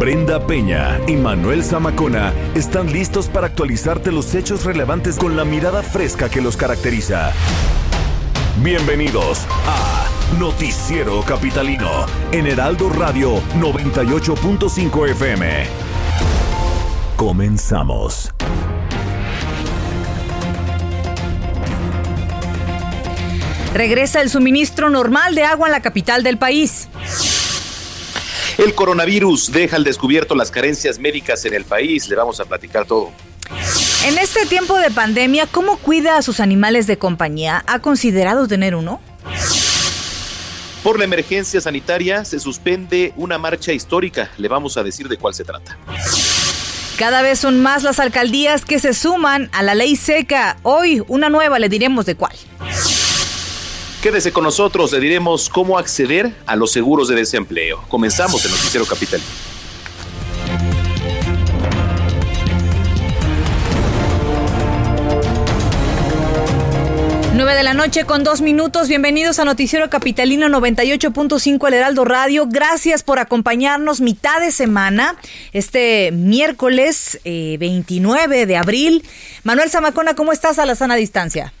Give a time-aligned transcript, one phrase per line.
[0.00, 5.82] Brenda Peña y Manuel Zamacona están listos para actualizarte los hechos relevantes con la mirada
[5.82, 7.32] fresca que los caracteriza.
[8.62, 10.06] Bienvenidos a
[10.38, 15.66] Noticiero Capitalino en Heraldo Radio 98.5 FM.
[17.16, 18.32] Comenzamos.
[23.74, 26.88] Regresa el suministro normal de agua en la capital del país.
[28.58, 32.08] El coronavirus deja al descubierto las carencias médicas en el país.
[32.08, 33.10] Le vamos a platicar todo.
[34.06, 37.64] En este tiempo de pandemia, ¿cómo cuida a sus animales de compañía?
[37.66, 39.00] ¿Ha considerado tener uno?
[40.82, 44.30] Por la emergencia sanitaria se suspende una marcha histórica.
[44.38, 45.76] Le vamos a decir de cuál se trata.
[46.96, 50.58] Cada vez son más las alcaldías que se suman a la ley seca.
[50.62, 52.36] Hoy una nueva, le diremos de cuál.
[54.02, 57.84] Quédese con nosotros, le diremos cómo acceder a los seguros de desempleo.
[57.88, 59.20] Comenzamos el Noticiero Capital.
[67.50, 68.88] De la noche con dos minutos.
[68.88, 72.46] Bienvenidos a Noticiero Capitalino 98.5 El Heraldo Radio.
[72.48, 75.16] Gracias por acompañarnos mitad de semana,
[75.52, 79.04] este miércoles 29 eh, de abril.
[79.42, 81.52] Manuel Zamacona, ¿cómo estás a la sana distancia?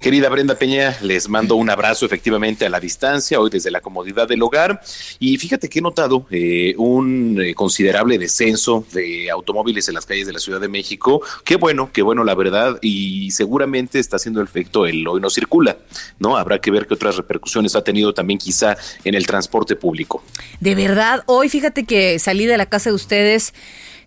[0.00, 4.26] Querida Brenda Peña, les mando un abrazo efectivamente a la distancia, hoy desde la comodidad
[4.26, 4.80] del hogar.
[5.18, 10.26] Y fíjate que he notado eh, un eh, considerable descenso de automóviles en las calles
[10.26, 11.20] de la Ciudad de México.
[11.44, 12.78] Qué bueno, qué bueno la verdad.
[12.80, 15.76] Y seguramente está haciendo el efecto el hoy no circula,
[16.18, 16.38] ¿no?
[16.38, 20.24] Habrá que ver qué otras repercusiones ha tenido también quizá en el transporte público.
[20.60, 23.52] De verdad, hoy fíjate que salí de la casa de ustedes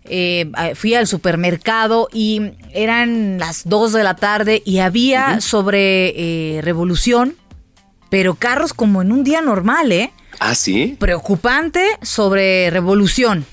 [0.04, 6.62] eh, fui al supermercado y eran las 2 de la tarde y había sobre eh,
[6.62, 7.36] revolución,
[8.10, 10.12] pero carros como en un día normal, ¿eh?
[10.40, 10.96] Ah, sí.
[10.98, 13.46] Preocupante sobre revolución.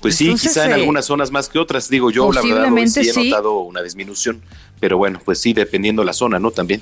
[0.00, 3.08] Pues sí, quizá en eh, algunas zonas más que otras, digo yo, la verdad, sí
[3.08, 4.42] he notado una disminución,
[4.78, 6.50] pero bueno, pues sí, dependiendo la zona, ¿no?
[6.50, 6.80] También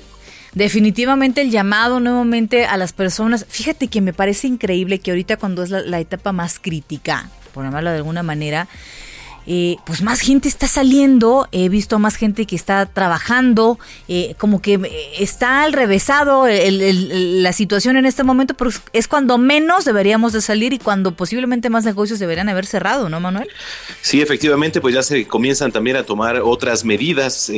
[0.53, 3.45] definitivamente el llamado nuevamente a las personas.
[3.47, 7.91] Fíjate que me parece increíble que ahorita cuando es la etapa más crítica, por llamarlo
[7.91, 8.67] de alguna manera,
[9.51, 14.61] eh, pues más gente está saliendo, he visto más gente que está trabajando, eh, como
[14.61, 20.33] que eh, está al revésado la situación en este momento, pero es cuando menos deberíamos
[20.33, 23.49] de salir y cuando posiblemente más negocios deberían haber cerrado, ¿no, Manuel?
[24.03, 27.51] Sí, efectivamente, pues ya se comienzan también a tomar otras medidas.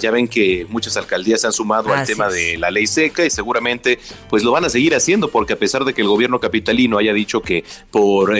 [0.00, 3.30] ya ven que muchas alcaldías se han sumado al tema de la ley seca y
[3.30, 3.98] seguramente
[4.28, 7.14] pues lo van a seguir haciendo porque a pesar de que el gobierno capitalino haya
[7.14, 8.34] dicho que por,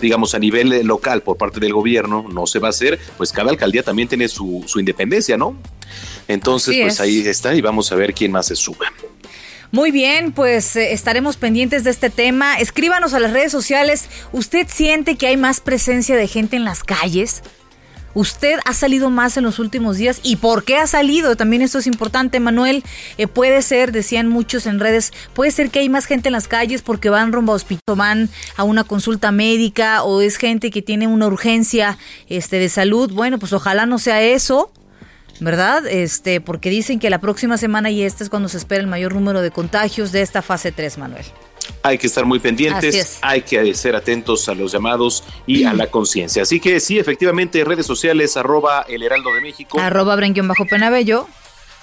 [0.00, 3.50] digamos, a nivel local, por parte del gobierno, no, se va a hacer, pues cada
[3.50, 5.56] alcaldía también tiene su, independencia, ¿no?
[6.28, 8.86] Entonces, pues ahí está y vamos a ver quién más se sube.
[9.74, 12.58] Muy bien, pues eh, estaremos pendientes de este tema.
[12.60, 14.08] Escríbanos a las redes sociales.
[14.30, 17.42] ¿Usted siente que hay más presencia de gente en las calles?
[18.14, 20.20] ¿Usted ha salido más en los últimos días?
[20.22, 21.36] ¿Y por qué ha salido?
[21.36, 22.84] También esto es importante, Manuel.
[23.18, 26.46] Eh, puede ser, decían muchos en redes, puede ser que hay más gente en las
[26.46, 30.82] calles porque van rumbo a hospital, van a una consulta médica o es gente que
[30.82, 31.98] tiene una urgencia
[32.28, 33.12] este, de salud.
[33.12, 34.70] Bueno, pues ojalá no sea eso.
[35.40, 35.84] ¿verdad?
[35.88, 39.14] Este, porque dicen que la próxima semana y esta es cuando se espera el mayor
[39.14, 41.24] número de contagios de esta fase 3, Manuel.
[41.82, 45.88] Hay que estar muy pendientes, hay que ser atentos a los llamados y a la
[45.88, 46.42] conciencia.
[46.42, 49.78] Así que sí, efectivamente, redes sociales, arroba el heraldo de México.
[49.78, 51.26] Arroba bajo penabello.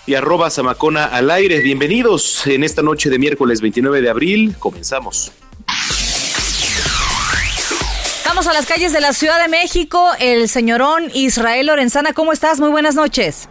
[0.08, 1.59] Y arroba zamacona al aire.
[1.59, 4.56] Bienvenidos en esta noche de miércoles 29 de abril.
[4.58, 5.31] Comenzamos.
[8.26, 10.09] Vamos a las calles de la Ciudad de México.
[10.20, 12.59] El señorón Israel Lorenzana, ¿cómo estás?
[12.59, 13.47] Muy buenas noches.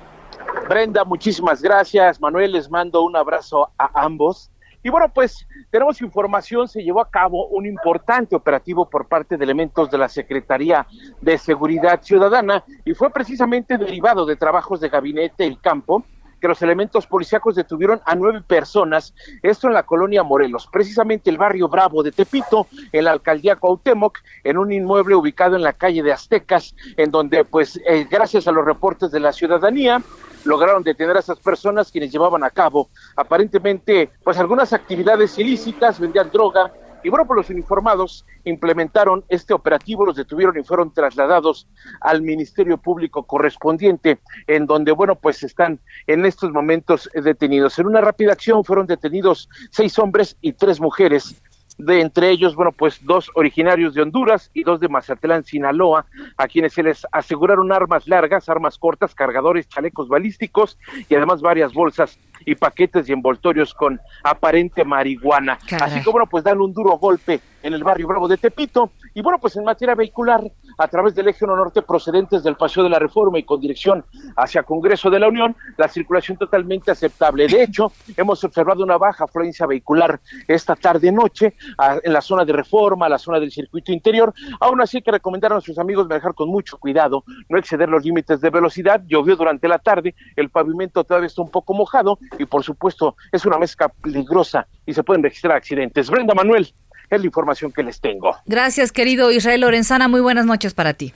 [0.68, 2.20] Brenda, muchísimas gracias.
[2.20, 4.50] Manuel, les mando un abrazo a ambos.
[4.82, 9.44] Y bueno, pues tenemos información, se llevó a cabo un importante operativo por parte de
[9.44, 10.86] elementos de la Secretaría
[11.20, 16.04] de Seguridad Ciudadana y fue precisamente derivado de trabajos de gabinete El Campo
[16.40, 21.38] que los elementos policíacos detuvieron a nueve personas, esto en la colonia Morelos, precisamente el
[21.38, 26.02] barrio Bravo de Tepito, en la alcaldía Cuauhtémoc, en un inmueble ubicado en la calle
[26.02, 30.02] de Aztecas, en donde pues eh, gracias a los reportes de la ciudadanía,
[30.44, 36.30] lograron detener a esas personas quienes llevaban a cabo aparentemente pues algunas actividades ilícitas, vendían
[36.30, 36.72] droga,
[37.02, 41.66] y bueno, pues los uniformados implementaron este operativo, los detuvieron y fueron trasladados
[42.00, 47.78] al Ministerio Público correspondiente, en donde, bueno, pues están en estos momentos detenidos.
[47.78, 51.40] En una rápida acción fueron detenidos seis hombres y tres mujeres
[51.80, 56.06] de entre ellos, bueno, pues dos originarios de Honduras y dos de Mazatlán, Sinaloa,
[56.36, 60.78] a quienes se les aseguraron armas largas, armas cortas, cargadores, chalecos balísticos
[61.08, 62.18] y además varias bolsas
[62.50, 65.58] y paquetes y envoltorios con aparente marihuana.
[65.80, 68.90] Así que bueno, pues dan un duro golpe en el barrio Bravo de Tepito.
[69.14, 70.42] Y bueno, pues en materia vehicular,
[70.78, 74.04] a través del eje 1 norte procedentes del Paseo de la Reforma y con dirección
[74.36, 77.46] hacia Congreso de la Unión, la circulación totalmente aceptable.
[77.46, 81.54] De hecho, hemos observado una baja afluencia vehicular esta tarde-noche
[82.02, 84.32] en la zona de Reforma, la zona del circuito interior.
[84.60, 88.40] Aún así que recomendar a nuestros amigos manejar con mucho cuidado, no exceder los límites
[88.40, 89.02] de velocidad.
[89.06, 93.44] Llovió durante la tarde, el pavimento todavía está un poco mojado y por supuesto es
[93.44, 96.10] una mezcla peligrosa y se pueden registrar accidentes.
[96.10, 96.72] Brenda Manuel,
[97.10, 98.36] es la información que les tengo.
[98.46, 100.08] Gracias, querido Israel Lorenzana.
[100.08, 101.12] Muy buenas noches para ti.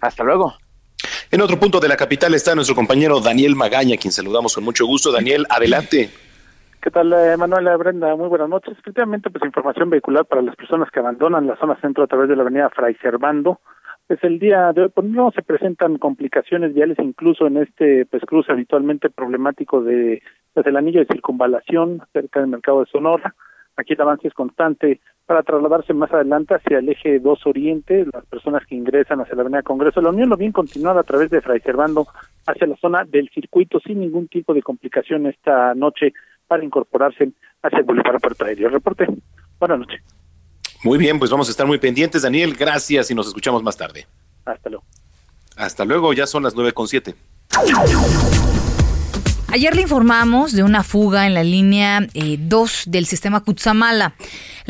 [0.00, 0.54] Hasta luego.
[1.30, 4.86] En otro punto de la capital está nuestro compañero Daniel Magaña, quien saludamos con mucho
[4.86, 5.12] gusto.
[5.12, 6.10] Daniel, adelante.
[6.82, 8.16] ¿Qué tal, eh, Manuela Brenda?
[8.16, 8.76] Muy buenas noches.
[8.78, 12.36] Efectivamente, pues información vehicular para las personas que abandonan la zona centro a través de
[12.36, 13.60] la avenida Fray Servando.
[14.06, 18.22] Pues el día de hoy pues, no se presentan complicaciones viales, incluso en este pues
[18.24, 20.22] cruce habitualmente problemático de
[20.54, 23.34] pues, el anillo de circunvalación cerca del mercado de Sonora.
[23.76, 28.26] Aquí el avance es constante para trasladarse más adelante hacia el eje 2 Oriente, las
[28.26, 31.30] personas que ingresan hacia la Avenida Congreso de la Unión lo bien continuar a través
[31.30, 32.06] de Fray Servando
[32.46, 36.12] hacia la zona del circuito sin ningún tipo de complicación esta noche
[36.48, 37.30] para incorporarse
[37.62, 38.70] hacia el Boulevard Puerto Aéreo.
[38.70, 39.06] Reporte.
[39.60, 40.02] Buenas noches.
[40.82, 42.56] Muy bien, pues vamos a estar muy pendientes, Daniel.
[42.58, 44.06] Gracias y nos escuchamos más tarde.
[44.44, 44.84] Hasta luego.
[45.56, 47.14] Hasta luego, ya son las nueve con siete.
[49.52, 54.14] Ayer le informamos de una fuga en la línea 2 eh, del sistema Cutzamala.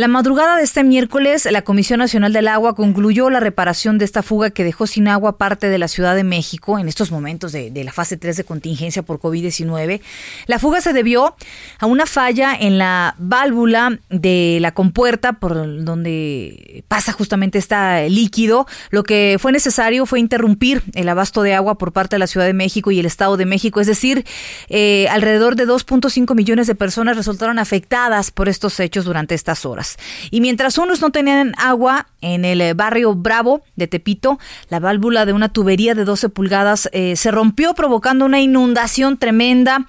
[0.01, 4.23] La madrugada de este miércoles, la Comisión Nacional del Agua concluyó la reparación de esta
[4.23, 7.71] fuga que dejó sin agua parte de la Ciudad de México en estos momentos de,
[7.85, 10.01] la fase 3 de contingencia por COVID-19.
[10.47, 11.37] La fuga se debió
[11.79, 18.67] a una falla en la válvula de la compuerta por donde pasa justamente este líquido.
[18.89, 22.47] Lo que fue necesario fue interrumpir el abasto de agua por parte de la Ciudad
[22.47, 24.25] de México y el Estado de México, es decir,
[24.71, 29.97] eh, alrededor de 2.5 millones de personas resultaron afectadas por estos hechos durante estas horas.
[30.31, 34.39] Y mientras unos no tenían agua en el eh, barrio Bravo de Tepito,
[34.69, 39.87] la válvula de una tubería de 12 pulgadas eh, se rompió provocando una inundación tremenda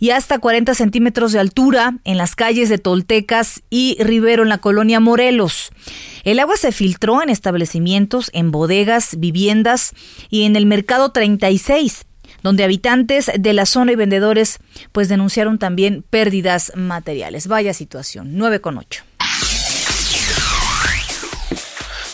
[0.00, 4.58] y hasta 40 centímetros de altura en las calles de Toltecas y Rivero en la
[4.58, 5.70] colonia Morelos.
[6.24, 9.92] El agua se filtró en establecimientos, en bodegas, viviendas
[10.28, 12.06] y en el mercado 36
[12.44, 14.58] donde habitantes de la zona y vendedores
[14.92, 17.48] pues denunciaron también pérdidas materiales.
[17.48, 19.02] Vaya situación, 9 con 8.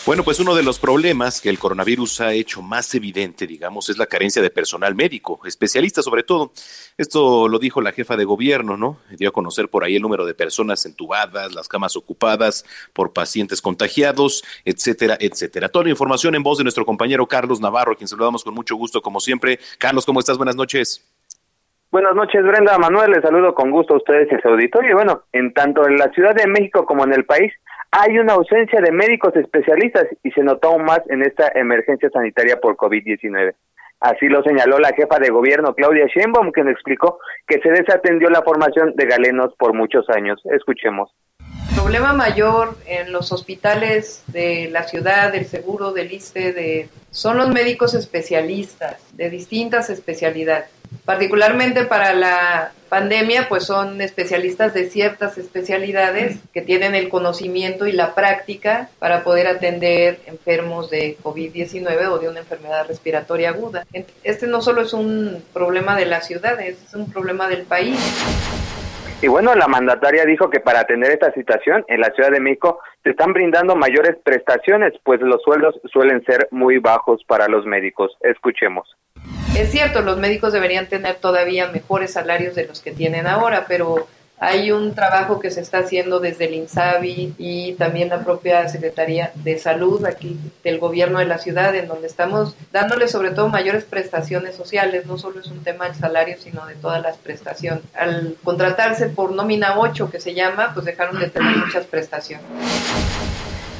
[0.03, 3.99] Bueno, pues uno de los problemas que el coronavirus ha hecho más evidente, digamos, es
[3.99, 6.51] la carencia de personal médico, especialista sobre todo.
[6.97, 8.97] Esto lo dijo la jefa de gobierno, ¿no?
[9.11, 13.61] Dio a conocer por ahí el número de personas entubadas, las camas ocupadas por pacientes
[13.61, 15.69] contagiados, etcétera, etcétera.
[15.69, 18.75] Toda la información en voz de nuestro compañero Carlos Navarro, a quien saludamos con mucho
[18.75, 19.59] gusto, como siempre.
[19.77, 20.35] Carlos, ¿cómo estás?
[20.35, 21.05] Buenas noches.
[21.91, 23.11] Buenas noches, Brenda Manuel.
[23.11, 24.95] Les saludo con gusto a ustedes y a su auditorio.
[24.95, 27.53] bueno, en tanto en la Ciudad de México como en el país,
[27.91, 32.59] hay una ausencia de médicos especialistas y se notó aún más en esta emergencia sanitaria
[32.59, 33.53] por COVID-19.
[33.99, 38.41] Así lo señaló la jefa de gobierno Claudia Sheinbaum, quien explicó que se desatendió la
[38.41, 40.41] formación de galenos por muchos años.
[40.45, 41.11] Escuchemos.
[41.69, 47.37] El problema mayor en los hospitales de la ciudad, del seguro, del ISTE, de, son
[47.37, 50.69] los médicos especialistas de distintas especialidades
[51.05, 57.93] particularmente para la pandemia, pues son especialistas de ciertas especialidades que tienen el conocimiento y
[57.93, 63.85] la práctica para poder atender enfermos de COVID-19 o de una enfermedad respiratoria aguda.
[64.23, 67.97] Este no solo es un problema de la ciudad, es un problema del país.
[69.21, 72.79] Y bueno, la mandataria dijo que para atender esta situación en la Ciudad de México
[73.03, 78.17] se están brindando mayores prestaciones, pues los sueldos suelen ser muy bajos para los médicos.
[78.19, 78.97] Escuchemos.
[79.55, 84.07] Es cierto, los médicos deberían tener todavía mejores salarios de los que tienen ahora, pero
[84.39, 89.31] hay un trabajo que se está haciendo desde el INSABI y también la propia Secretaría
[89.35, 93.83] de Salud aquí del gobierno de la ciudad, en donde estamos dándole sobre todo mayores
[93.83, 95.05] prestaciones sociales.
[95.05, 97.83] No solo es un tema del salario, sino de todas las prestaciones.
[97.93, 102.47] Al contratarse por nómina 8, que se llama, pues dejaron de tener muchas prestaciones.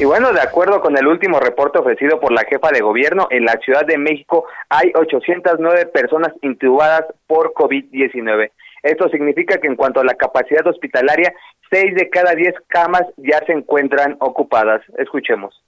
[0.01, 3.45] Y bueno, de acuerdo con el último reporte ofrecido por la jefa de gobierno, en
[3.45, 8.49] la Ciudad de México hay 809 personas intubadas por COVID-19.
[8.81, 11.31] Esto significa que en cuanto a la capacidad hospitalaria,
[11.71, 14.81] 6 de cada 10 camas ya se encuentran ocupadas.
[14.97, 15.63] Escuchemos.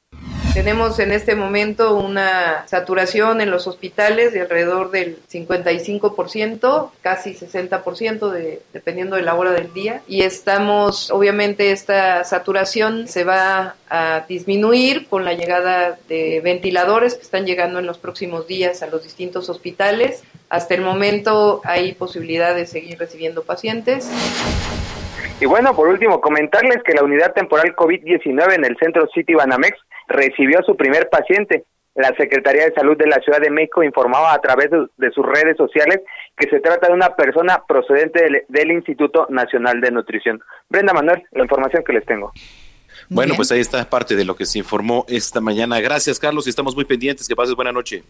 [0.54, 8.30] Tenemos en este momento una saturación en los hospitales de alrededor del 55%, casi 60%,
[8.30, 10.04] de, dependiendo de la hora del día.
[10.08, 17.24] Y estamos, obviamente, esta saturación se va a disminuir con la llegada de ventiladores que
[17.24, 20.24] están llegando en los próximos días a los distintos hospitales.
[20.50, 24.08] Hasta el momento hay posibilidad de seguir recibiendo pacientes.
[25.40, 29.78] Y bueno, por último, comentarles que la unidad temporal COVID-19 en el centro City Banamex
[30.08, 31.66] recibió a su primer paciente.
[31.96, 35.56] La Secretaría de Salud de la Ciudad de México informaba a través de, sus redes
[35.58, 36.02] sociales
[36.36, 40.42] que se trata de una persona procedente del, Instituto Nacional de Nutrición.
[40.70, 42.32] Brenda Manuel, la información que les tengo.
[43.10, 45.80] Bueno, pues ahí está parte de lo que se informó esta mañana.
[45.82, 47.28] Gracias, Carlos, y estamos muy pendientes.
[47.28, 48.04] Que pases buena noche.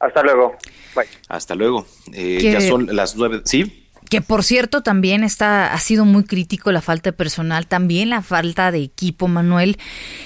[0.00, 0.56] Hasta luego.
[0.94, 1.06] Bye.
[1.28, 1.86] Hasta luego.
[2.12, 3.40] Eh, ya son las nueve.
[3.44, 3.87] ¿Sí?
[4.08, 8.22] Que por cierto también está, ha sido muy crítico la falta de personal, también la
[8.22, 9.76] falta de equipo, Manuel.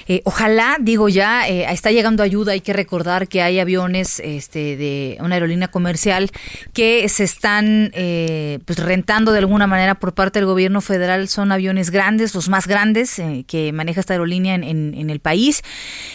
[0.06, 4.76] Eh, ojalá, digo ya, eh, está llegando ayuda, hay que recordar que hay aviones este,
[4.76, 6.30] de una aerolínea comercial
[6.72, 11.28] que se están eh, pues rentando de alguna manera por parte del gobierno federal.
[11.28, 15.62] Son aviones grandes, los más grandes que maneja esta aerolínea en, en el país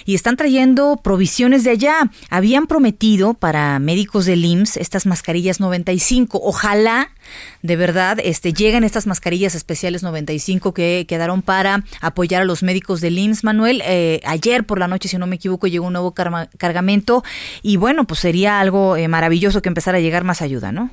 [0.06, 2.10] y están trayendo provisiones de allá.
[2.30, 6.40] Habían prometido para médicos del IMSS estas mascarillas 95.
[6.44, 7.10] Ojalá
[7.62, 13.02] de verdad este, llegan estas mascarillas especiales 95 que quedaron para apoyar a los médicos
[13.02, 13.82] del IMSS, Manuel.
[13.86, 17.24] Eh, ayer por la noche, si no me equivoco, llegó un nuevo cargamento
[17.62, 20.92] y bueno, pues sería algo eh, maravilloso que empezara a llegar más ayuda, ¿no?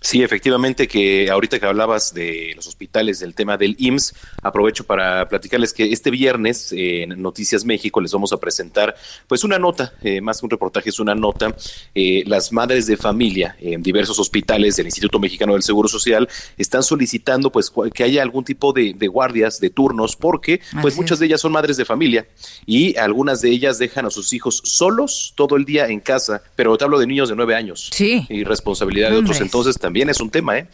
[0.00, 5.28] Sí, efectivamente que ahorita que hablabas de los hospitales, del tema del IMSS, aprovecho para
[5.28, 8.94] platicarles que este viernes en Noticias México les vamos a presentar
[9.26, 11.54] pues una nota, eh, más que un reportaje, es una nota,
[11.94, 16.82] eh, las madres de familia en diversos hospitales del Instituto Mexicano del Seguro Social están
[16.82, 21.40] solicitando pues que haya algún tipo de, guardias, de turnos, porque pues muchas de ellas
[21.40, 22.28] son madres de familia
[22.66, 26.76] y algunas de ellas dejan a sus hijos solos todo el día en casa, pero
[26.78, 28.26] te hablo de niños de nueve años sí.
[28.28, 30.68] y responsabilidad de otros, entonces también es un tema, ¿eh?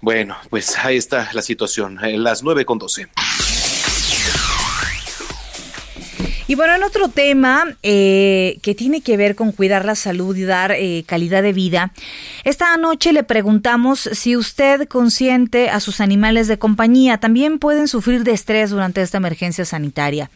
[0.00, 3.08] Bueno, pues ahí está la situación, las nueve con doce.
[6.48, 10.44] Y bueno, en otro tema eh, que tiene que ver con cuidar la salud y
[10.44, 11.92] dar eh, calidad de vida,
[12.44, 18.22] esta noche le preguntamos si usted consiente a sus animales de compañía también pueden sufrir
[18.22, 20.30] de estrés durante esta emergencia sanitaria.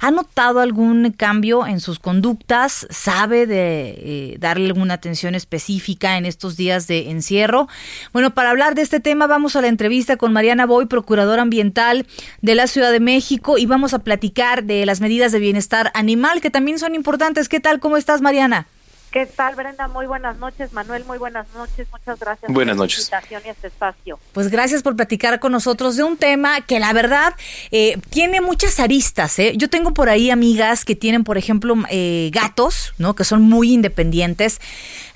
[0.00, 2.86] ¿Ha notado algún cambio en sus conductas?
[2.90, 7.66] ¿Sabe de eh, darle alguna atención específica en estos días de encierro?
[8.12, 12.06] Bueno, para hablar de este tema vamos a la entrevista con Mariana Boy, procuradora ambiental
[12.40, 15.90] de la Ciudad de México, y vamos a platicar de las medidas de bienestar bienestar
[15.94, 17.48] animal, que también son importantes.
[17.48, 17.80] ¿Qué tal?
[17.80, 18.66] ¿Cómo estás, Mariana?
[19.10, 19.88] ¿Qué tal, Brenda?
[19.88, 20.74] Muy buenas noches.
[20.74, 21.86] Manuel, muy buenas noches.
[21.90, 22.98] Muchas gracias buenas por noches.
[22.98, 24.18] invitación y este espacio.
[24.34, 27.32] Pues gracias por platicar con nosotros de un tema que la verdad
[27.70, 29.38] eh, tiene muchas aristas.
[29.38, 29.54] ¿eh?
[29.56, 33.14] Yo tengo por ahí amigas que tienen, por ejemplo, eh, gatos, ¿no?
[33.14, 34.60] Que son muy independientes.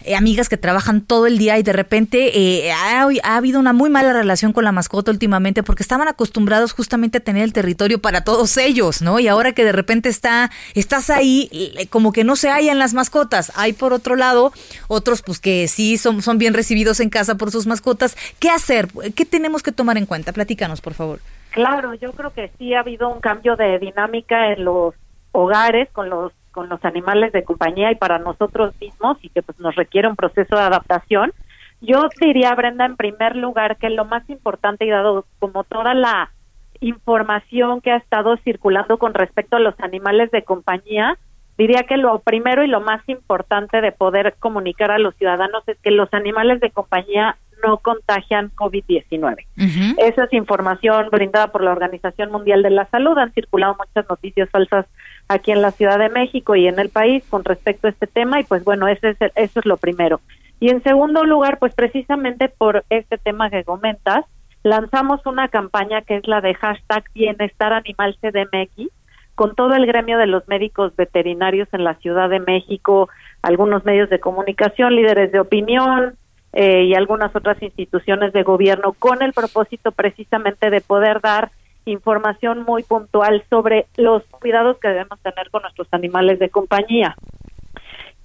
[0.05, 3.91] Eh, amigas que trabajan todo el día y de repente eh, ha, habido una muy
[3.91, 8.25] mala relación con la mascota últimamente porque estaban acostumbrados justamente a tener el territorio para
[8.25, 9.21] todos ellos, ¿no?
[9.21, 11.51] Y ahora que de repente está, estás ahí,
[11.91, 13.53] como que no se hallan las mascotas.
[13.57, 14.53] Hay por otro lado
[14.89, 18.17] otros pues que sí son, son bien recibidos en casa por sus mascotas.
[18.39, 18.89] ¿Qué hacer?
[19.15, 20.33] ¿Qué tenemos que tomar en cuenta?
[20.33, 21.21] Platícanos, por favor.
[21.51, 24.95] Claro, yo creo que sí ha habido un cambio de dinámica en los
[25.33, 29.59] hogares con los con los animales de compañía y para nosotros mismos y que pues
[29.61, 31.33] nos requiere un proceso de adaptación.
[31.81, 36.31] Yo diría, Brenda, en primer lugar, que lo más importante y dado como toda la
[36.81, 41.19] información que ha estado circulando con respecto a los animales de compañía,
[41.57, 45.79] diría que lo primero y lo más importante de poder comunicar a los ciudadanos es
[45.79, 49.47] que los animales de compañía no contagian COVID-19.
[49.99, 53.19] Esa es información brindada por la Organización Mundial de la Salud.
[53.19, 54.87] Han circulado muchas noticias falsas
[55.31, 58.41] aquí en la Ciudad de México y en el país con respecto a este tema
[58.41, 60.21] y pues bueno, ese es eso es lo primero.
[60.59, 64.25] Y en segundo lugar, pues precisamente por este tema que comentas,
[64.65, 68.91] lanzamos una campaña que es la de hashtag Bienestar Animal CDMX
[69.37, 73.09] con todo el gremio de los médicos veterinarios en la Ciudad de México,
[73.41, 76.17] algunos medios de comunicación, líderes de opinión
[76.53, 81.53] eh, y algunas otras instituciones de gobierno con el propósito precisamente de poder dar
[81.85, 87.17] información muy puntual sobre los cuidados que debemos tener con nuestros animales de compañía.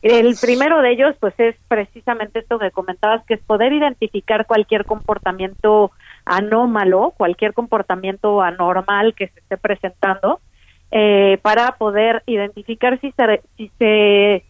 [0.01, 4.85] El primero de ellos, pues, es precisamente esto que comentabas, que es poder identificar cualquier
[4.85, 5.91] comportamiento
[6.25, 10.39] anómalo, cualquier comportamiento anormal que se esté presentando.
[10.91, 14.45] eh, para poder identificar si se, si se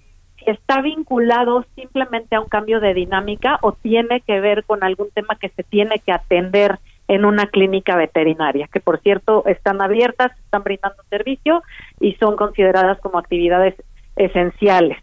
[0.46, 5.38] está vinculado simplemente a un cambio de dinámica o tiene que ver con algún tema
[5.40, 10.64] que se tiene que atender en una clínica veterinaria, que por cierto están abiertas, están
[10.64, 11.62] brindando servicio
[12.00, 13.76] y son consideradas como actividades
[14.16, 14.98] esenciales.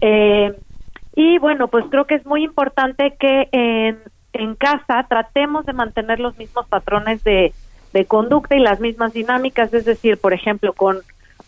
[0.00, 0.54] Eh,
[1.14, 6.36] y bueno, pues creo que es muy importante que en, casa tratemos de mantener los
[6.38, 7.52] mismos patrones de,
[8.08, 10.98] conducta y las mismas dinámicas, es decir, por ejemplo, con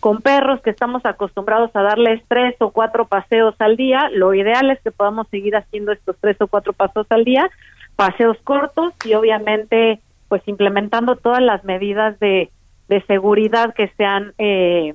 [0.00, 4.70] con perros que estamos acostumbrados a darles tres o cuatro paseos al día, lo ideal
[4.70, 7.50] es que podamos seguir haciendo estos tres o cuatro paseos al día,
[7.98, 12.48] paseos cortos y obviamente pues implementando todas las medidas de,
[12.86, 14.94] de seguridad que se han eh,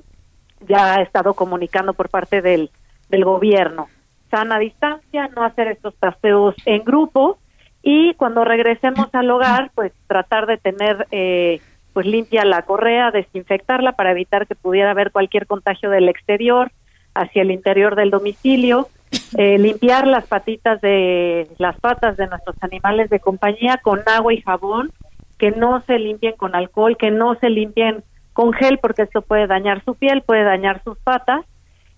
[0.66, 2.70] ya estado comunicando por parte del,
[3.10, 3.88] del gobierno.
[4.30, 7.36] Sana distancia, no hacer estos paseos en grupo
[7.82, 11.06] y cuando regresemos al hogar pues tratar de tener...
[11.10, 11.60] Eh,
[11.92, 16.72] pues limpia la correa, desinfectarla para evitar que pudiera haber cualquier contagio del exterior
[17.14, 18.88] hacia el interior del domicilio,
[19.36, 24.40] eh, limpiar las patitas de las patas de nuestros animales de compañía con agua y
[24.40, 24.92] jabón,
[25.38, 29.46] que no se limpien con alcohol, que no se limpien con gel porque esto puede
[29.46, 31.44] dañar su piel, puede dañar sus patas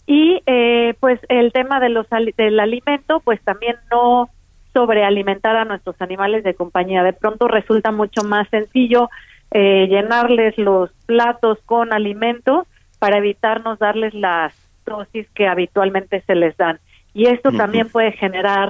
[0.06, 2.06] y eh, pues el tema de los
[2.36, 4.30] del alimento, pues también no
[4.72, 7.02] sobrealimentar a nuestros animales de compañía.
[7.02, 9.10] De pronto resulta mucho más sencillo
[9.50, 12.66] eh, llenarles los platos con alimento
[12.98, 14.54] para evitarnos darles las
[14.84, 16.78] dosis que habitualmente se les dan.
[17.16, 18.68] Y esto también puede generar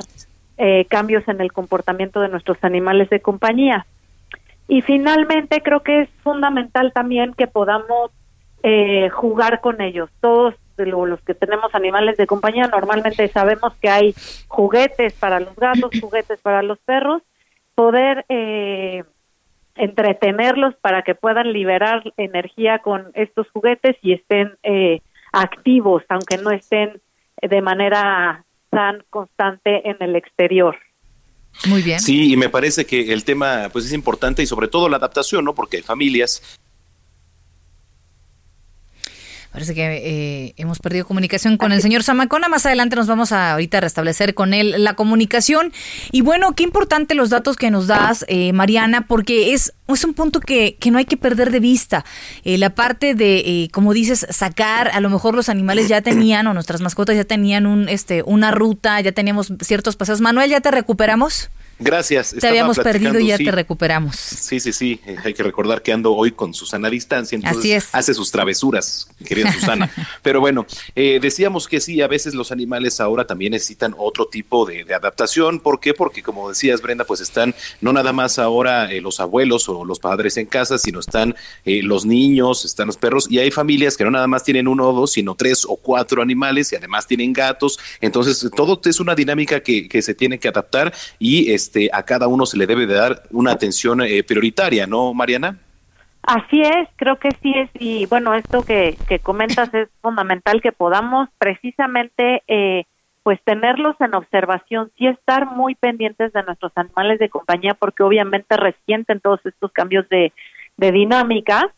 [0.56, 3.86] eh, cambios en el comportamiento de nuestros animales de compañía.
[4.68, 8.12] Y finalmente creo que es fundamental también que podamos
[8.62, 10.10] eh, jugar con ellos.
[10.20, 14.14] Todos los que tenemos animales de compañía normalmente sabemos que hay
[14.46, 17.22] juguetes para los gatos, juguetes para los perros.
[17.74, 19.02] Poder eh,
[19.74, 25.00] entretenerlos para que puedan liberar energía con estos juguetes y estén eh,
[25.32, 27.00] activos, aunque no estén
[27.40, 30.76] de manera tan constante en el exterior.
[31.66, 32.00] Muy bien.
[32.00, 35.44] Sí, y me parece que el tema pues es importante y sobre todo la adaptación,
[35.44, 35.54] ¿no?
[35.54, 36.58] Porque hay familias
[39.56, 42.46] Parece que eh, hemos perdido comunicación con el señor Samacona.
[42.46, 45.72] Más adelante nos vamos a ahorita restablecer con él la comunicación.
[46.12, 50.12] Y bueno, qué importante los datos que nos das, eh, Mariana, porque es, es un
[50.12, 52.04] punto que, que no hay que perder de vista.
[52.44, 56.52] Eh, la parte de, como dices, sacar, a lo mejor los animales ya tenían, o
[56.52, 60.20] nuestras mascotas ya tenían un, este, una ruta, ya teníamos ciertos paseos.
[60.20, 61.48] Manuel, ¿ya te recuperamos?
[61.78, 62.34] Gracias.
[62.38, 64.16] Te habíamos perdido y ya te recuperamos.
[64.16, 65.00] Sí, sí, sí.
[65.06, 67.88] Eh, hay que recordar que ando hoy con Susana a distancia, entonces Así es.
[67.92, 69.90] hace sus travesuras, querida Susana.
[70.22, 74.64] Pero bueno, eh, decíamos que sí, a veces los animales ahora también necesitan otro tipo
[74.64, 75.60] de, adaptación.
[75.60, 75.92] ¿Por qué?
[75.92, 79.98] Porque como decías, Brenda, pues están no nada más ahora eh, los abuelos o los
[79.98, 81.34] padres en casa, sino están
[81.64, 84.92] los niños, están los perros y hay familias que no nada más tienen uno o
[84.92, 87.78] dos, sino tres o cuatro animales y además tienen gatos.
[88.00, 92.04] Entonces, todo es una dinámica que, que se tiene que adaptar y es este, a
[92.04, 95.58] cada uno se le debe de dar una atención eh, prioritaria, ¿no, Mariana?
[96.22, 100.72] Así es, creo que sí es, y bueno, esto que, que comentas es fundamental que
[100.72, 102.84] podamos precisamente eh,
[103.22, 108.56] pues tenerlos en observación, sí estar muy pendientes de nuestros animales de compañía, porque obviamente
[108.56, 110.32] resienten todos estos cambios de,
[110.76, 111.72] de dinámica,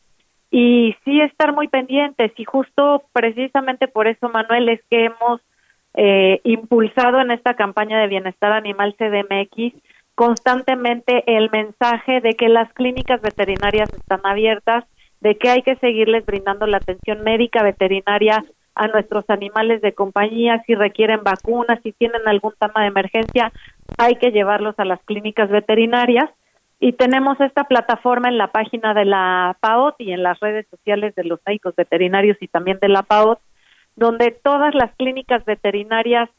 [0.51, 5.41] y sí estar muy pendientes, y justo precisamente por eso, Manuel, es que hemos
[6.01, 9.75] eh, impulsado en esta campaña de bienestar animal CDMX
[10.15, 14.85] constantemente el mensaje de que las clínicas veterinarias están abiertas,
[15.21, 18.45] de que hay que seguirles brindando la atención médica veterinaria
[18.77, 23.53] a nuestros animales de compañía, si requieren vacunas, si tienen algún tema de emergencia,
[23.97, 26.31] hay que llevarlos a las clínicas veterinarias.
[26.79, 31.13] Y tenemos esta plataforma en la página de la PAOT y en las redes sociales
[31.17, 33.41] de los médicos veterinarios y también de la PAOT,
[33.99, 36.31] donde todas las clínicas veterinarias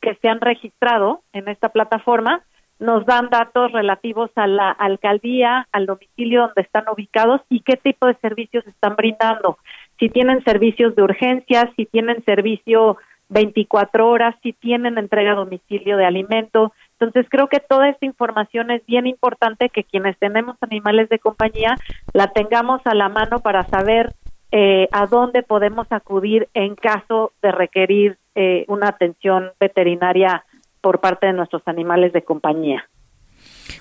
[0.00, 2.42] que se han registrado en esta plataforma
[2.80, 8.06] nos dan datos relativos a la alcaldía, al domicilio donde están ubicados y qué tipo
[8.06, 9.56] de servicios están brindando.
[10.00, 15.96] Si tienen servicios de urgencia, si tienen servicio 24 horas, si tienen entrega a domicilio
[15.96, 16.72] de alimento.
[16.98, 21.76] Entonces creo que toda esta información es bien importante que quienes tenemos animales de compañía
[22.12, 24.12] la tengamos a la mano para saber
[24.52, 30.44] eh, a dónde podemos acudir en caso de requerir eh, una atención veterinaria
[30.80, 32.88] por parte de nuestros animales de compañía.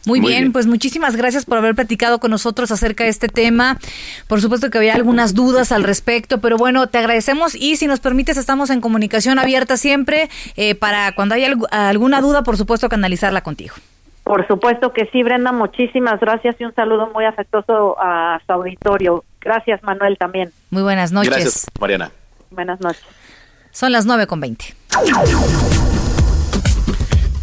[0.07, 3.77] Muy, bien, pues muchísimas gracias por haber platicado con nosotros acerca de este tema.
[4.27, 7.99] Por supuesto que había algunas dudas al respecto, pero bueno, te agradecemos y si nos
[7.99, 13.41] permites estamos en comunicación abierta siempre eh, para cuando haya alguna duda, por supuesto, canalizarla
[13.41, 13.75] contigo.
[14.23, 19.23] Por supuesto que sí, Brenda, muchísimas gracias y un saludo muy afectuoso a su auditorio
[19.45, 20.51] Gracias, Manuel, también.
[20.71, 21.29] Muy buenas noches.
[21.29, 22.11] Gracias, Mariana.
[22.49, 23.03] Buenas noches.
[23.71, 24.75] Son las 9 con 20.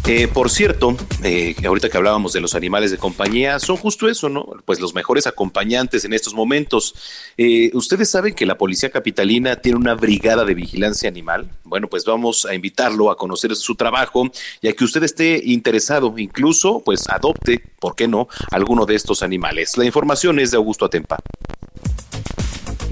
[0.05, 4.27] Eh, por cierto, eh, ahorita que hablábamos de los animales de compañía, son justo eso,
[4.27, 4.45] ¿no?
[4.65, 6.93] Pues los mejores acompañantes en estos momentos.
[7.37, 11.49] Eh, Ustedes saben que la Policía Capitalina tiene una brigada de vigilancia animal.
[11.63, 14.29] Bueno, pues vamos a invitarlo a conocer su trabajo
[14.61, 19.23] y a que usted esté interesado, incluso, pues adopte, ¿por qué no?, alguno de estos
[19.23, 19.77] animales.
[19.77, 21.17] La información es de Augusto Atempa.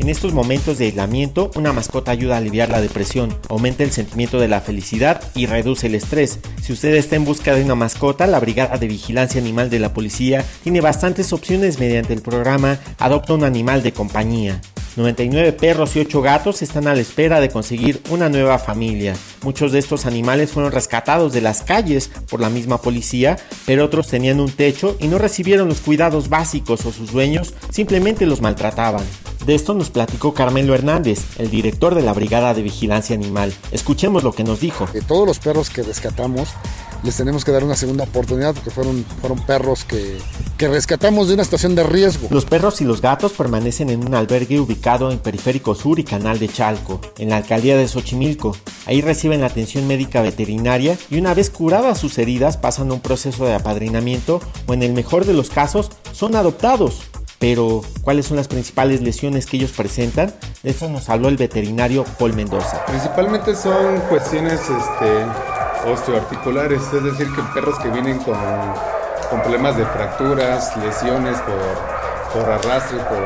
[0.02, 4.40] En estos momentos de aislamiento, una mascota ayuda a aliviar la depresión, aumenta el sentimiento
[4.40, 6.40] de la felicidad y reduce el estrés.
[6.60, 9.94] Si usted está en busca de una mascota, la Brigada de Vigilancia Animal de la
[9.94, 14.60] Policía tiene bastantes opciones mediante el programa Adopta un animal de compañía.
[14.96, 19.16] 99 perros y 8 gatos están a la espera de conseguir una nueva familia.
[19.44, 24.08] Muchos de estos animales fueron rescatados de las calles por la misma policía, pero otros
[24.08, 29.06] tenían un techo y no recibieron los cuidados básicos o sus dueños simplemente los maltrataban.
[29.46, 33.52] De esto nos platicó Carmelo Hernández, el director de la Brigada de Vigilancia Animal.
[33.72, 34.86] Escuchemos lo que nos dijo.
[34.94, 36.50] De todos los perros que rescatamos,
[37.04, 40.18] les tenemos que dar una segunda oportunidad porque fueron, fueron perros que,
[40.58, 42.28] que rescatamos de una estación de riesgo.
[42.30, 46.40] Los perros y los gatos permanecen en un albergue ubicado en Periférico Sur y Canal
[46.40, 48.56] de Chalco, en la alcaldía de Xochimilco.
[48.86, 53.02] Ahí reciben la atención médica veterinaria y una vez curadas sus heridas pasan a un
[53.02, 57.02] proceso de apadrinamiento o en el mejor de los casos son adoptados.
[57.40, 60.32] Pero, ¿cuáles son las principales lesiones que ellos presentan?
[60.62, 62.86] De eso nos habló el veterinario Paul Mendoza.
[62.86, 65.26] Principalmente son cuestiones este,
[65.86, 68.38] osteoarticulares, es decir, que perros que vienen con,
[69.30, 73.24] con problemas de fracturas, lesiones por, por arrastre, por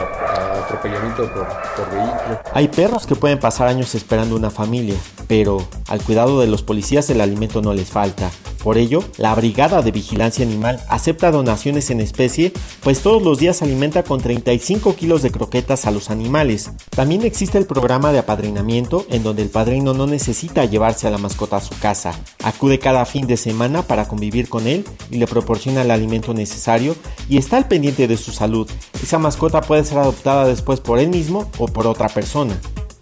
[0.65, 2.39] atropellamiento por, por vehículo.
[2.54, 4.95] Hay perros que pueden pasar años esperando una familia,
[5.28, 8.30] pero al cuidado de los policías el alimento no les falta.
[8.65, 12.51] Por ello, la Brigada de Vigilancia Animal acepta donaciones en especie,
[12.82, 16.71] pues todos los días alimenta con 35 kilos de croquetas a los animales.
[16.89, 21.19] También existe el programa de apadrinamiento, en donde el padrino no necesita llevarse a la
[21.19, 22.19] mascota a su casa.
[22.43, 26.95] Acude cada fin de semana para convivir con él y le proporciona el alimento necesario
[27.30, 28.67] y está al pendiente de su salud.
[28.99, 32.57] Esa mascota puede ser adoptada después por él mismo o por otra persona.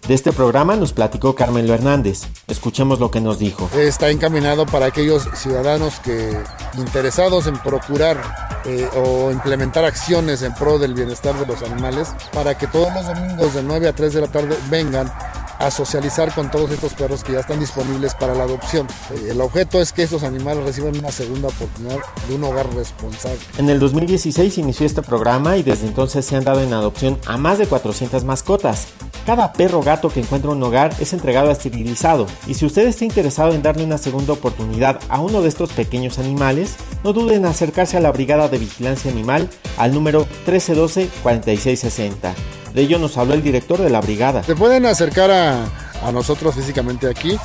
[0.06, 2.24] De este programa nos platicó Carmelo Hernández.
[2.46, 3.70] Escuchemos lo que nos dijo.
[3.74, 6.38] Está encaminado para aquellos ciudadanos que
[6.76, 8.20] interesados en procurar
[8.66, 13.06] eh, o implementar acciones en pro del bienestar de los animales, para que todos los
[13.06, 15.10] domingos de 9 a 3 de la tarde vengan
[15.58, 18.86] a socializar con todos estos perros que ya están disponibles para la adopción.
[19.10, 23.38] Eh, El objeto es que estos animales reciban una segunda oportunidad de un hogar responsable.
[23.56, 27.36] En el 2016 inició este programa y desde entonces se han dado en adopción a
[27.36, 28.88] más de 400 mascotas.
[29.26, 33.04] Cada perro o que encuentra un hogar es entregado a esterilizado y si usted está
[33.04, 37.46] interesado en darle una segunda oportunidad a uno de estos pequeños animales, no duden en
[37.46, 42.34] acercarse a la Brigada de Vigilancia Animal al número 1312-4660.
[42.74, 44.42] De ello nos habló el director de la brigada.
[44.42, 45.64] Se pueden acercar a,
[46.02, 47.36] a nosotros físicamente aquí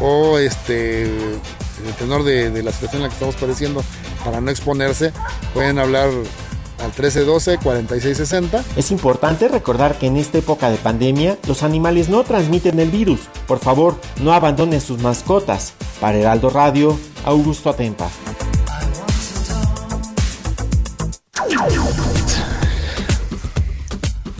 [0.00, 3.84] o este el tenor de, de la situación en la que estamos padeciendo
[4.24, 5.12] para no exponerse
[5.52, 6.08] pueden hablar
[6.86, 8.62] al 1312-4660.
[8.76, 13.22] Es importante recordar que en esta época de pandemia los animales no transmiten el virus.
[13.46, 15.74] Por favor, no abandonen sus mascotas.
[16.00, 18.08] Para Heraldo Radio, Augusto Atempa.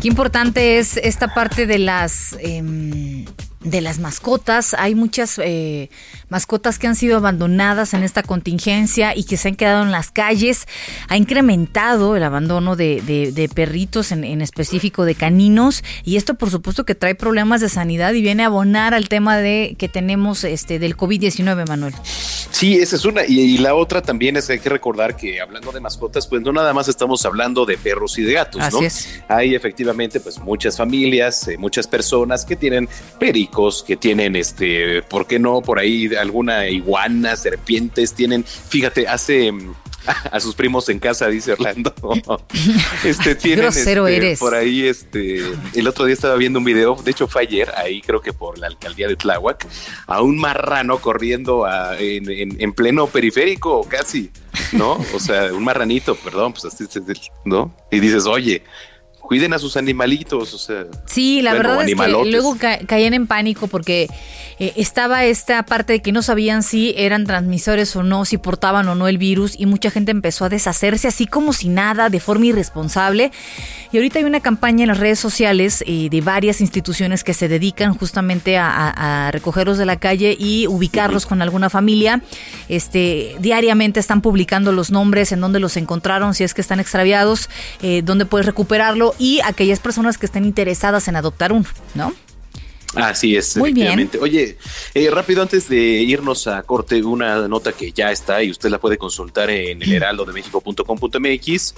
[0.00, 3.24] Qué importante es esta parte de las em,
[3.60, 4.74] de las mascotas.
[4.74, 5.90] Hay muchas eh,
[6.28, 10.10] mascotas que han sido abandonadas en esta contingencia y que se han quedado en las
[10.10, 10.66] calles.
[11.08, 15.82] Ha incrementado el abandono de, de- de perritos, en, en específico de caninos.
[16.04, 19.36] Y esto, por supuesto, que trae problemas de sanidad y viene a abonar al tema
[19.36, 21.94] de que tenemos este del COVID-19, Manuel.
[22.04, 23.24] Sí, esa es una.
[23.26, 26.42] Y, y la otra también es que hay que recordar que hablando de mascotas, pues
[26.42, 28.80] no nada más estamos hablando de perros y de gatos, ¿no?
[28.82, 29.20] Es.
[29.28, 35.26] Hay efectivamente pues muchas familias, eh, muchas personas que tienen pericos, que tienen este, ¿por
[35.26, 35.60] qué no?
[35.60, 39.74] Por ahí alguna iguana, serpientes, tienen, fíjate, hace mm,
[40.32, 41.92] a sus primos en casa, dice Orlando.
[43.04, 44.38] este tienen este, eres.
[44.38, 45.42] por ahí este
[45.74, 48.58] el otro día estaba viendo un video, de hecho fue ayer, ahí creo que por
[48.58, 49.66] la alcaldía de Tláhuac,
[50.06, 54.30] a un marrano corriendo a- en, en- en pleno periférico casi,
[54.72, 54.98] ¿no?
[55.14, 56.84] O sea, un marranito, perdón, pues así,
[57.44, 57.74] ¿no?
[57.90, 58.62] Y dices, "Oye,
[59.26, 63.12] cuiden a sus animalitos, o sea, Sí, la bueno, verdad es que luego ca- caían
[63.12, 64.08] en pánico porque
[64.58, 68.88] eh, estaba esta parte de que no sabían si eran transmisores o no, si portaban
[68.88, 72.20] o no el virus y mucha gente empezó a deshacerse así como si nada, de
[72.20, 73.32] forma irresponsable.
[73.92, 77.48] Y ahorita hay una campaña en las redes sociales eh, de varias instituciones que se
[77.48, 82.22] dedican justamente a, a- a recogerlos de la calle y ubicarlos con alguna familia.
[82.68, 87.48] Este, diariamente están publicando los nombres, en dónde los encontraron, si es que están extraviados,
[87.82, 89.14] eh, dónde puedes recuperarlo.
[89.18, 92.12] Y aquellas personas que estén interesadas en adoptar uno, ¿no?
[92.96, 94.18] Así es, Muy efectivamente.
[94.18, 94.56] Oye,
[94.94, 98.78] eh, rápido antes de irnos a corte, una nota que ya está y usted la
[98.78, 101.74] puede consultar en el heraldo de México.com.mx.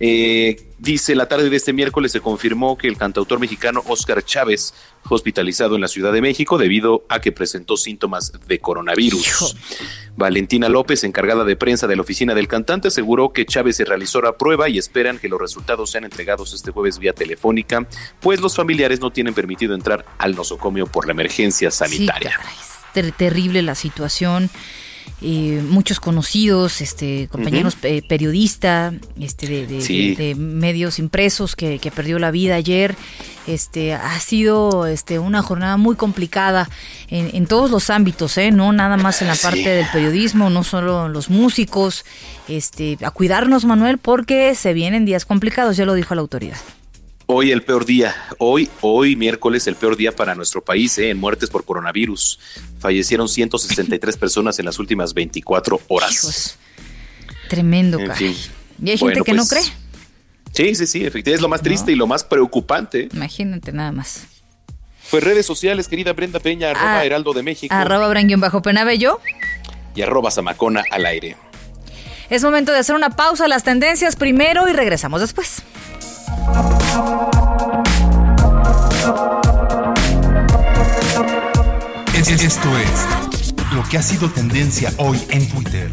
[0.00, 4.74] Eh, dice, la tarde de este miércoles se confirmó que el cantautor mexicano Oscar Chávez
[5.04, 9.56] fue hospitalizado en la Ciudad de México debido a que presentó síntomas de coronavirus.
[10.16, 14.20] Valentina López, encargada de prensa de la oficina del cantante, aseguró que Chávez se realizó
[14.20, 17.86] la prueba y esperan que los resultados sean entregados este jueves vía telefónica,
[18.20, 22.38] pues los familiares no tienen permitido entrar al nosocomio por la emergencia sanitaria.
[22.94, 24.50] es terrible la situación.
[25.24, 32.96] Eh, muchos conocidos, este, compañeros periodistas, este, de, medios impresos que, perdió la vida ayer.
[33.46, 36.68] Este, ha sido este, una jornada muy complicada
[37.08, 38.50] en, todos los ámbitos, ¿eh?
[38.50, 42.04] no nada más en la parte del periodismo, no solo los músicos.
[42.48, 46.58] Este, a cuidarnos, Manuel, porque se vienen días complicados, ya lo dijo la autoridad.
[47.34, 51.08] Hoy el peor día, hoy, hoy miércoles el peor día para nuestro país ¿eh?
[51.08, 52.38] en muertes por coronavirus.
[52.78, 56.58] Fallecieron 163 personas en las últimas 24 horas.
[57.48, 58.36] tremendo, caray.
[58.84, 59.76] Y hay gente que no pues, cree.
[60.52, 63.08] Sí, sí, sí, efectivamente es lo más triste y lo más preocupante.
[63.14, 64.26] Imagínate nada más.
[65.10, 67.74] Pues redes sociales, querida Brenda Peña, arroba ah, Heraldo de México.
[67.74, 69.20] Arroba Bajo Penabello.
[69.94, 71.36] Y arroba Zamacona al aire.
[72.28, 75.62] Es momento de hacer una pausa a las tendencias primero y regresamos después.
[82.42, 85.90] Esto es lo que ha sido tendencia hoy en Twitter.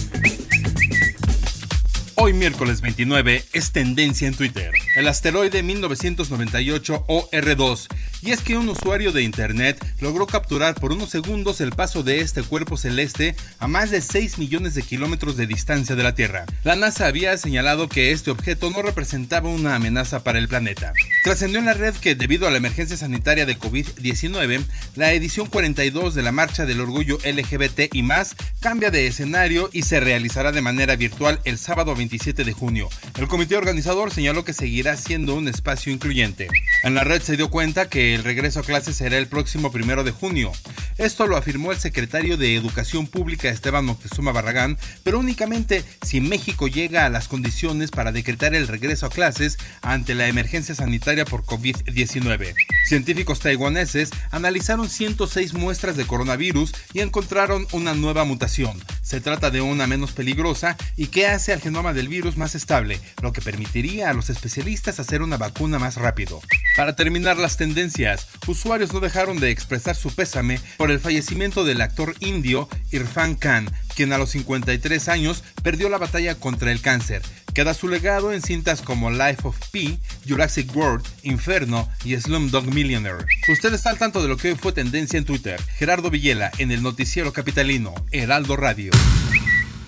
[2.16, 4.72] Hoy miércoles 29 es tendencia en Twitter.
[4.96, 7.88] El asteroide 1998 OR2.
[8.22, 12.20] Y es que un usuario de Internet logró capturar por unos segundos el paso de
[12.20, 16.46] este cuerpo celeste a más de 6 millones de kilómetros de distancia de la Tierra.
[16.64, 20.92] La NASA había señalado que este objeto no representaba una amenaza para el planeta.
[21.24, 26.16] Trascendió en la red que debido a la emergencia sanitaria de COVID-19, la edición 42
[26.16, 30.62] de la Marcha del Orgullo LGBT y más cambia de escenario y se realizará de
[30.62, 32.90] manera virtual el sábado 20 27 de junio.
[33.20, 36.48] El comité organizador señaló que seguirá siendo un espacio incluyente.
[36.84, 40.04] En la red se dio cuenta que el regreso a clases será el próximo primero
[40.04, 40.52] de junio.
[40.98, 46.68] Esto lo afirmó el secretario de Educación Pública Esteban Moctezuma Barragán, pero únicamente si México
[46.68, 51.44] llega a las condiciones para decretar el regreso a clases ante la emergencia sanitaria por
[51.44, 52.54] COVID-19.
[52.86, 58.82] Científicos taiwaneses analizaron 106 muestras de coronavirus y encontraron una nueva mutación.
[59.02, 63.00] Se trata de una menos peligrosa y que hace al genoma del virus más estable,
[63.22, 66.42] lo que permitiría a los especialistas hacer una vacuna más rápido.
[66.76, 67.99] Para terminar las tendencias,
[68.48, 73.70] usuarios no dejaron de expresar su pésame por el fallecimiento del actor indio Irfan Khan,
[73.96, 77.22] quien a los 53 años perdió la batalla contra el cáncer.
[77.54, 83.26] Queda su legado en cintas como Life of Pi, Jurassic World, Inferno y Slumdog Millionaire.
[83.50, 85.62] Usted está al tanto de lo que hoy fue tendencia en Twitter.
[85.78, 88.92] Gerardo Villela en el noticiero capitalino, Heraldo Radio.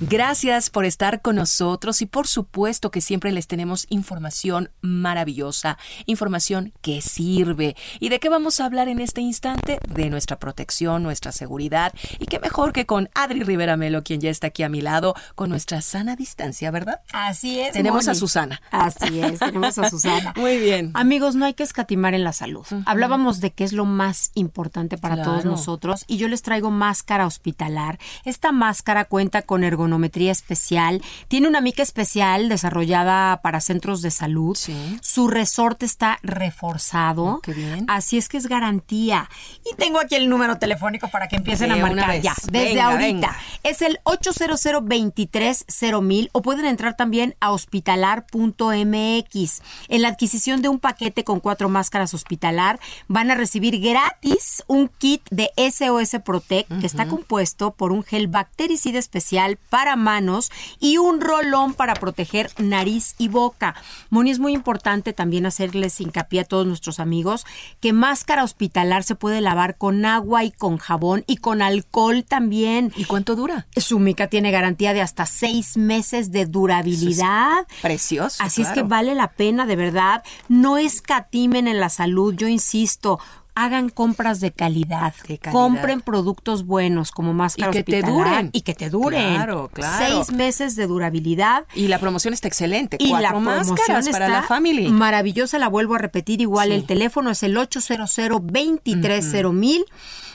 [0.04, 6.74] Gracias por estar con nosotros y por supuesto que siempre les tenemos información maravillosa, información
[6.82, 7.76] que sirve.
[8.00, 9.78] ¿Y de qué vamos a hablar en este instante?
[9.88, 14.32] De nuestra protección, nuestra seguridad y qué mejor que con Adri Rivera Melo, quien ya
[14.32, 17.02] está aquí a mi lado, con nuestra sana distancia, ¿verdad?
[17.14, 17.74] Así es.
[17.74, 18.60] Tenemos a Susana.
[18.72, 20.34] Así es, tenemos a Susana.
[20.36, 20.90] Muy bien.
[20.96, 22.66] Amigos, no hay que escatimar en la salud.
[22.88, 27.28] Hablábamos de qué es lo más importante para todos nosotros y yo les traigo máscara
[27.28, 28.00] hospitalar.
[28.26, 29.91] Esta máscara cuenta con ergonomía
[30.32, 31.02] especial.
[31.28, 34.58] Tiene una mica especial desarrollada para centros de salud.
[35.02, 37.40] Su resorte está reforzado.
[37.44, 37.86] Qué bien.
[37.88, 39.30] Así es que es garantía.
[39.72, 42.34] Y tengo aquí el número telefónico para que empiecen a marcar ya.
[42.52, 43.36] Desde ahorita.
[43.64, 44.42] Es el 800
[44.82, 45.66] 23
[46.02, 49.62] mil o pueden entrar también a hospitalar.mx.
[49.88, 54.88] En la adquisición de un paquete con cuatro máscaras hospitalar van a recibir gratis un
[54.88, 60.52] kit de SOS Protect que está compuesto por un gel bactericida especial para para manos
[60.80, 63.74] y un rolón para proteger nariz y boca.
[64.12, 67.48] Moni, es muy importante también hacerles hincapié a todos nuestros amigos
[67.80, 72.94] que máscara hospitalar se puede lavar con agua y con jabón y con alcohol también.
[72.96, 73.66] ¿Y cuánto dura?
[73.76, 77.66] Su mica tiene garantía de hasta seis meses de durabilidad.
[77.82, 78.38] precioso.
[78.38, 80.22] Así es que vale la pena, de verdad.
[80.48, 83.20] No escatimen en la salud, yo insisto
[83.56, 85.14] hagan compras de calidad,
[85.52, 89.36] compren productos buenos como máscara y que te duren y que te duren.
[89.36, 90.06] Claro, claro.
[90.06, 92.98] Seis meses de durabilidad y la promoción está excelente.
[93.00, 94.90] Y Cuatro la máscaras para la familia.
[94.90, 96.72] Maravillosa, la vuelvo a repetir igual.
[96.72, 99.86] El teléfono es el 800 230 mil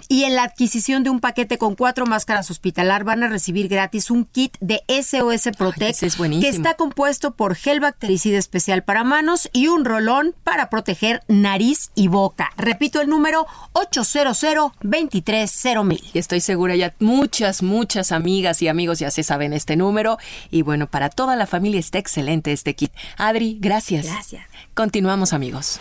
[0.09, 4.11] Y en la adquisición de un paquete con cuatro máscaras hospitalar van a recibir gratis
[4.11, 6.01] un kit de SOS Protect
[6.41, 11.91] que está compuesto por gel bactericida especial para manos y un rolón para proteger nariz
[11.95, 12.51] y boca.
[12.57, 14.41] Repito el número 800
[14.83, 20.19] 230 Y estoy segura ya muchas, muchas amigas y amigos ya se saben este número.
[20.51, 22.93] Y bueno, para toda la familia está excelente este kit.
[23.17, 24.07] Adri, gracias.
[24.07, 24.45] Gracias.
[24.75, 25.81] Continuamos amigos.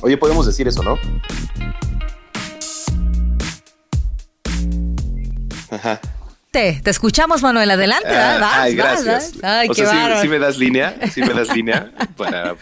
[0.00, 0.98] Oye, podemos decir eso, ¿no?
[5.70, 6.00] Ajá.
[6.50, 7.70] Te, te escuchamos, Manuel.
[7.70, 8.08] Adelante.
[8.10, 9.32] Ah, ay, gracias.
[9.42, 12.56] Ay, qué sí, sí, me das línea, sí me das línea para,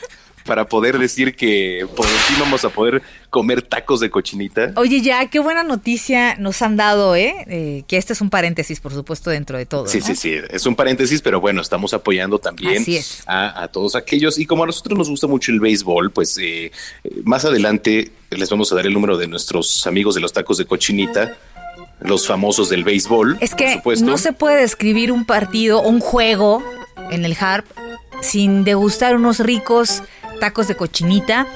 [0.46, 4.72] para poder decir que por fin vamos a poder comer tacos de cochinita.
[4.76, 7.34] Oye, ya, qué buena noticia nos han dado, ¿eh?
[7.48, 9.86] eh que este es un paréntesis, por supuesto, dentro de todo.
[9.86, 12.84] Sí, sí, sí, es un paréntesis, pero bueno, estamos apoyando también
[13.26, 14.38] a, a, todos aquellos.
[14.38, 16.70] Y como a nosotros nos gusta mucho el béisbol, pues eh,
[17.24, 20.64] más adelante les vamos a dar el número de nuestros amigos de los tacos de
[20.64, 21.36] cochinita
[22.00, 23.38] los famosos del béisbol.
[23.40, 26.62] Es que no se puede describir un partido o un juego
[27.10, 27.66] en el HARP
[28.20, 30.02] sin degustar unos ricos
[30.38, 31.46] tacos de cochinita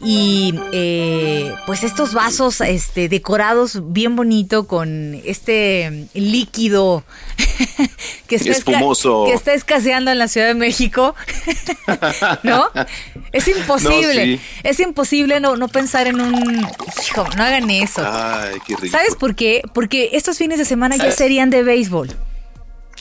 [0.00, 7.02] y eh, pues estos vasos este decorados bien bonito con este líquido
[8.28, 9.24] que está Espumoso.
[9.26, 11.16] que está escaseando en la Ciudad de México
[12.44, 12.70] no
[13.32, 16.66] es imposible es imposible no, no pensar en un
[17.08, 18.02] hijo no hagan eso.
[18.04, 18.96] Ay, qué rico.
[18.96, 22.14] sabes por qué porque estos fines de semana ya serían de béisbol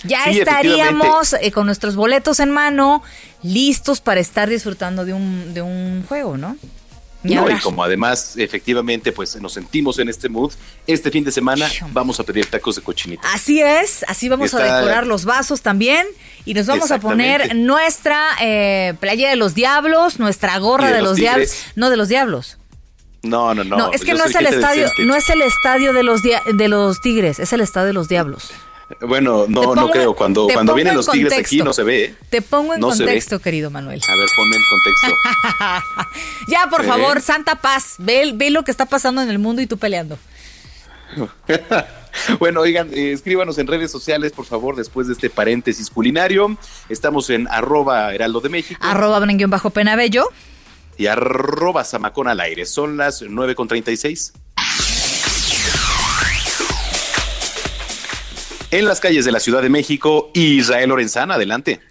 [0.03, 3.03] ya estaríamos eh, con nuestros boletos en mano,
[3.43, 6.57] listos para estar disfrutando de un, de un juego, ¿no?
[7.23, 10.53] Y, no, y como además efectivamente pues nos sentimos en este mood,
[10.85, 13.27] este fin de semana vamos a pedir tacos de cochinita.
[13.33, 16.05] Así es, así vamos a decorar los vasos también
[16.45, 21.17] y nos vamos a poner nuestra eh, playa de los diablos, nuestra gorra de, los,
[21.17, 22.59] diablos, no de los diablos.
[23.23, 23.77] No, no, no.
[23.77, 27.01] No, es que no es el estadio, no es el estadio de los de los
[27.01, 28.51] Tigres, es el estadio de los diablos.
[29.01, 30.15] Bueno, no, no creo.
[30.15, 32.03] Cuando, cuando vienen los tigres aquí no se ve.
[32.05, 32.15] ¿eh?
[32.29, 34.01] Te pongo en contexto, querido Manuel.
[34.07, 36.11] A ver, ponme en contexto.
[36.47, 37.95] ya, por favor, Santa Paz.
[37.97, 40.17] Ve, ve lo que está pasando en el mundo y tú peleando.
[42.39, 46.57] bueno, oigan, eh, escríbanos en redes sociales, por favor, después de este paréntesis culinario.
[46.87, 48.79] Estamos en arroba heraldo de México.
[48.83, 50.29] Arroba bajo penabello.
[50.97, 52.65] Y arroba zamacón al aire.
[52.65, 54.33] Son las 9.36.
[58.71, 60.29] en las calles de la Ciudad de México.
[60.33, 61.81] Israel Lorenzana, adelante.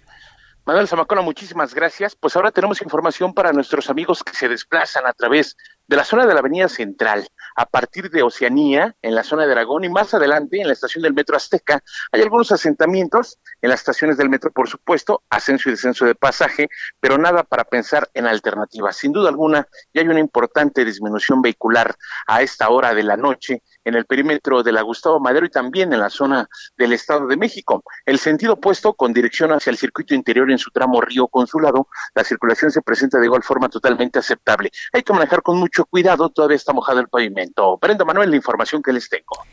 [0.65, 2.15] Manuel Zamacona, muchísimas gracias.
[2.15, 5.55] Pues ahora tenemos información para nuestros amigos que se desplazan a través
[5.87, 9.53] de la zona de la Avenida Central, a partir de Oceanía, en la zona de
[9.53, 13.79] Aragón, y más adelante, en la estación del Metro Azteca, hay algunos asentamientos en las
[13.79, 16.67] estaciones del metro, por supuesto, ascenso y descenso de pasaje,
[16.99, 18.97] pero nada para pensar en alternativas.
[18.97, 21.95] Sin duda alguna, ya hay una importante disminución vehicular
[22.27, 25.93] a esta hora de la noche en el perímetro de la Gustavo Madero y también
[25.93, 27.83] en la zona del Estado de México.
[28.05, 32.25] El sentido opuesto, con dirección hacia el circuito interior en su tramo Río Consulado, la
[32.25, 34.71] circulación se presenta de igual forma totalmente aceptable.
[34.91, 37.77] Hay que manejar con mucho cuidado, todavía está mojado el pavimento.
[37.77, 39.45] Prenda Manuel, la información que les tengo.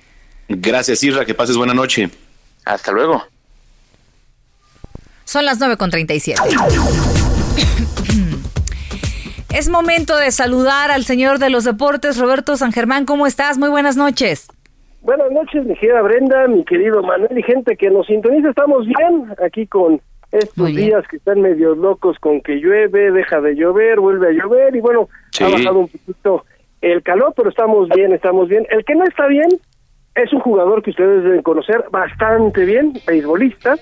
[0.49, 2.11] Gracias, Isra, que pases buena noche.
[2.64, 3.23] Hasta luego.
[5.25, 7.84] Son las 9.37.
[9.54, 13.04] Es momento de saludar al señor de los deportes, Roberto San Germán.
[13.04, 13.56] ¿Cómo estás?
[13.56, 14.48] Muy buenas noches.
[15.00, 18.48] Buenas noches, mi querida Brenda, mi querido Manuel y gente que nos sintoniza.
[18.48, 20.00] Estamos bien aquí con
[20.32, 24.74] estos días que están medio locos con que llueve, deja de llover, vuelve a llover
[24.74, 25.08] y bueno,
[25.40, 26.44] ha bajado un poquito
[26.80, 28.66] el calor, pero estamos bien, estamos bien.
[28.70, 29.50] El que no está bien
[30.16, 33.76] es un jugador que ustedes deben conocer bastante bien, beisbolista,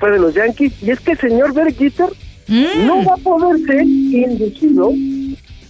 [0.00, 1.76] fue de los Yankees, y es que el señor Derek
[2.46, 2.86] Mm.
[2.86, 4.92] no va a poder ser inducido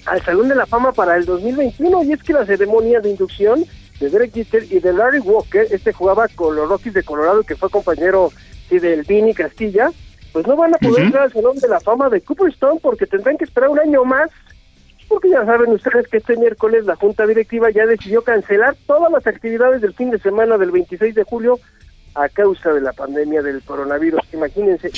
[0.07, 3.65] al Salón de la Fama para el 2021 y es que la ceremonia de inducción
[4.01, 7.57] de Derek Jeter y de Larry Walker, este jugaba con los Rockies de Colorado que
[7.57, 8.33] fue compañero
[8.69, 9.91] sí, del Vini Castilla,
[10.33, 13.37] pues no van a poder entrar al Salón de la Fama de Cooperstown porque tendrán
[13.37, 14.31] que esperar un año más
[15.09, 19.27] porque ya saben ustedes que este miércoles la Junta Directiva ya decidió cancelar todas las
[19.27, 21.61] actividades del fin de semana del 26 de julio
[22.15, 24.21] a causa de la pandemia del coronavirus.
[24.33, 24.91] Imagínense,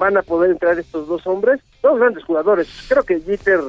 [0.00, 2.66] van a poder entrar estos dos hombres, dos grandes jugadores.
[2.88, 3.60] Creo que Jeter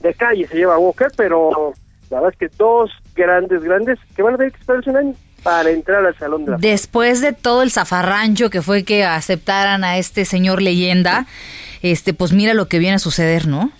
[0.00, 1.74] de calle se lleva Walker, pero
[2.10, 5.14] la verdad es que dos grandes, grandes, que van a tener que esperarse un año
[5.42, 9.82] para entrar al Salón de la Después de todo el zafarrancho que fue que aceptaran
[9.82, 11.26] a este señor leyenda,
[11.82, 13.72] este pues mira lo que viene a suceder, ¿no?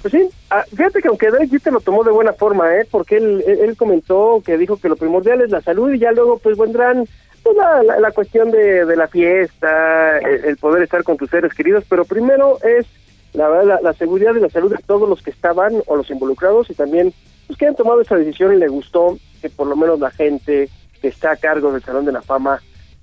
[0.00, 2.88] Pues sí, ah, fíjate que aunque Derek Jeter lo tomó de buena forma, ¿eh?
[2.90, 6.38] porque él, él comentó que dijo que lo primordial es la salud y ya luego
[6.38, 7.06] pues vendrán
[7.42, 11.84] pues, la, la, cuestión de, de, la fiesta, el, poder estar con tus seres queridos,
[11.88, 12.86] pero primero es
[13.32, 16.70] la, la, la seguridad y la salud de todos los que estaban o los involucrados
[16.70, 17.12] y también
[17.46, 20.68] pues que han tomado esa decisión y le gustó que por lo menos la gente
[21.00, 22.60] que está a cargo del Salón de la Fama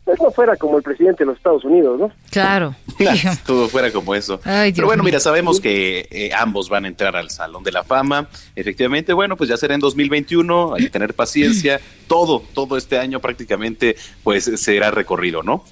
[0.10, 2.12] pues no fuera como el presidente de los Estados Unidos, ¿no?
[2.32, 2.74] Claro.
[3.46, 4.40] Todo fuera como eso.
[4.44, 8.28] Pero bueno, mira, sabemos que eh, ambos van a entrar al Salón de la Fama.
[8.56, 11.80] Efectivamente, bueno, pues ya será en 2021, hay que tener paciencia.
[12.08, 15.64] todo, todo este año prácticamente, pues será recorrido, ¿no?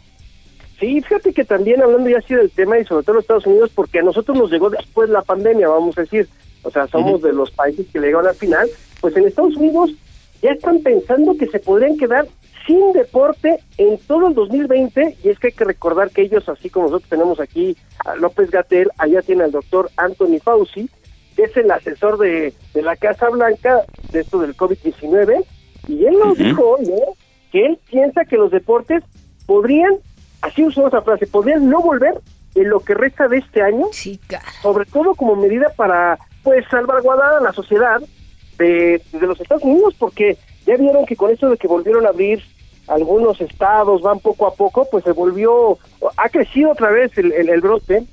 [0.80, 3.72] Sí, fíjate que también hablando ya así del tema y sobre todo los Estados Unidos,
[3.74, 6.30] porque a nosotros nos llegó después la pandemia, vamos a decir,
[6.62, 8.70] o sea, somos de los países que le llegaron al final,
[9.02, 9.94] pues en Estados Unidos
[10.44, 12.28] ya están pensando que se podrían quedar
[12.68, 16.70] sin deporte en todo el 2020 y es que hay que recordar que ellos, así
[16.70, 20.90] como nosotros tenemos aquí a López Gatel, allá tiene al doctor Anthony Fauci,
[21.36, 25.46] que es el asesor de, de la Casa Blanca de esto del COVID-19
[25.88, 27.14] y él nos dijo hoy ¿eh?
[27.52, 29.04] que él piensa que los deportes
[29.46, 29.94] podrían,
[30.42, 32.20] así usó esa frase, podrían no volver
[32.56, 33.86] en lo que resta de este año,
[34.62, 38.02] sobre todo como medida para pues salvaguardar a la sociedad
[38.58, 42.10] de, de los Estados Unidos, porque ya vieron que con esto de que volvieron a
[42.10, 42.44] abrir
[42.88, 45.78] algunos estados van poco a poco, pues se volvió,
[46.16, 48.04] ha crecido otra vez el, el, brote,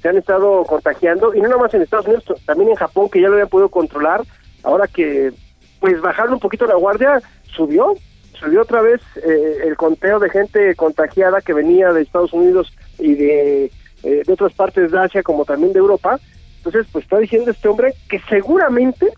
[0.00, 3.20] se han estado contagiando, y no nada más en Estados Unidos, también en Japón, que
[3.20, 4.22] ya lo habían podido controlar,
[4.62, 5.32] ahora que
[5.80, 7.20] pues bajaron un poquito la guardia,
[7.54, 7.94] subió,
[8.32, 13.14] subió otra vez eh, el conteo de gente contagiada que venía de Estados Unidos y
[13.14, 13.64] de,
[14.02, 16.18] eh, de otras partes de Asia, como también de Europa,
[16.58, 19.08] entonces pues está diciendo este hombre que seguramente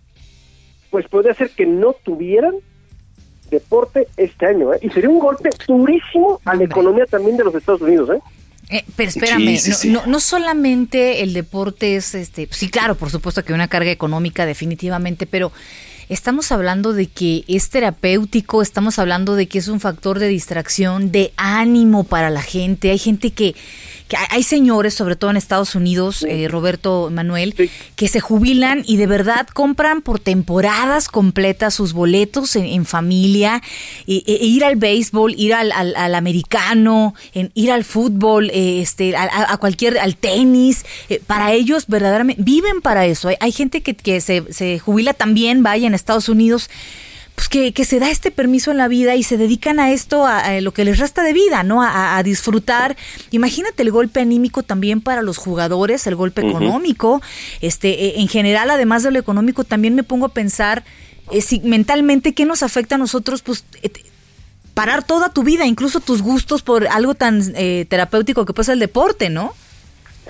[0.90, 2.54] pues puede ser que no tuvieran
[3.54, 4.78] deporte este año, ¿eh?
[4.82, 8.20] Y sería un golpe durísimo a la economía también de los Estados Unidos, ¿eh?
[8.70, 13.52] eh pero espérame, No, no, solamente el deporte es, este, sí, claro, por supuesto que
[13.52, 15.52] una carga económica definitivamente, pero
[16.08, 21.10] estamos hablando de que es terapéutico, estamos hablando de que es un factor de distracción,
[21.10, 22.90] de ánimo para la gente.
[22.90, 23.54] Hay gente que,
[24.08, 27.54] que hay señores, sobre todo en Estados Unidos, eh, Roberto Manuel,
[27.96, 33.62] que se jubilan y de verdad compran por temporadas completas sus boletos en, familia,
[34.06, 39.56] e, ir al béisbol, ir al, al, americano, en, ir al fútbol, eh, este, a,
[39.56, 40.84] cualquier, al tenis.
[41.08, 43.28] Eh, para ellos verdaderamente viven para eso.
[43.28, 46.68] Hay, hay gente que, que se, se jubila también, vaya en Estados Unidos
[47.34, 50.24] pues que, que, se da este permiso en la vida y se dedican a esto,
[50.24, 51.82] a, lo que les resta de vida, ¿no?
[51.82, 52.96] A, disfrutar.
[53.32, 57.20] Imagínate el golpe anímico también para los jugadores, el golpe económico.
[57.60, 60.84] Este, eh, en general, además de lo económico, también me pongo a pensar
[61.32, 63.90] eh, si, mentalmente qué nos afecta a nosotros, pues eh,
[64.74, 67.52] parar toda tu vida, incluso tus gustos por algo tan
[67.88, 69.54] terapéutico que puede ser el deporte, ¿no?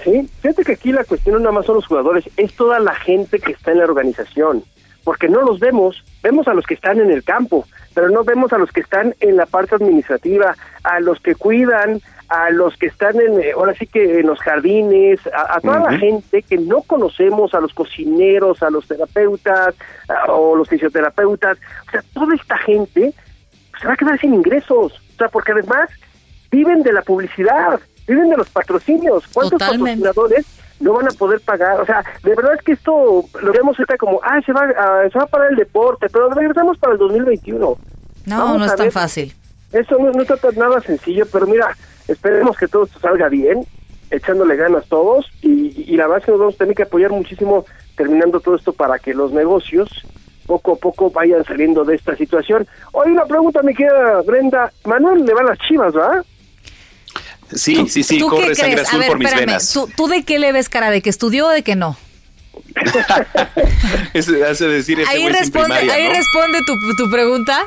[0.02, 2.94] Sí, fíjate que aquí la cuestión no nada más son los jugadores, es toda la
[2.94, 4.64] gente que está en la organización
[5.05, 8.52] porque no los vemos, vemos a los que están en el campo, pero no vemos
[8.52, 12.86] a los que están en la parte administrativa, a los que cuidan, a los que
[12.86, 16.82] están en, eh, ahora sí que en los jardines, a, toda la gente que no
[16.82, 19.74] conocemos, a los cocineros, a los terapeutas
[20.28, 23.12] o los fisioterapeutas, o sea, toda esta gente
[23.80, 25.90] se va a quedar sin ingresos, o sea, porque además
[26.50, 29.26] viven de la publicidad, viven de los patrocinios.
[29.28, 30.46] ¿Cuántos patrocinadores
[30.81, 31.81] no van a poder pagar.
[31.81, 35.09] O sea, de verdad es que esto lo vemos ahorita como, ah, se va, a,
[35.11, 37.77] se va a parar el deporte, pero regresamos para el 2021.
[38.27, 39.35] No, no es tan fácil.
[39.72, 41.77] Eso no, no está nada sencillo, pero mira,
[42.09, 43.66] esperemos que todo esto salga bien,
[44.11, 47.11] echándole ganas todos, y, y la verdad es que nos vamos a tener que apoyar
[47.11, 47.64] muchísimo
[47.97, 49.89] terminando todo esto para que los negocios
[50.47, 52.66] poco a poco vayan saliendo de esta situación.
[52.93, 54.70] Hoy una pregunta me queda, Brenda.
[54.85, 56.25] Manuel le va a las chivas, ¿verdad?
[57.55, 59.78] Sí, sí, sí, corre sangre azul por mis venas.
[59.96, 60.90] ¿tú, de qué le ves cara?
[60.90, 61.96] ¿De que estudió o de que no?
[64.14, 67.61] hace decir ese ahí responde, ahí responde tu, tu pregunta.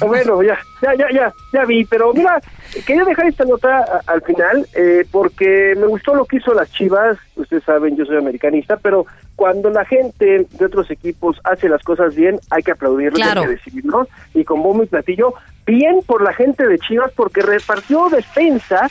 [0.00, 2.40] Ah, bueno, ya, ya, ya, ya, ya vi, pero mira,
[2.86, 7.18] quería dejar esta nota al final eh, porque me gustó lo que hizo las Chivas.
[7.36, 9.06] Ustedes saben, yo soy americanista, pero
[9.36, 13.48] cuando la gente de otros equipos hace las cosas bien, hay que aplaudirlo, hay que
[13.48, 15.34] decirlo, y con bombo y platillo,
[15.66, 18.90] bien por la gente de Chivas porque repartió despensa,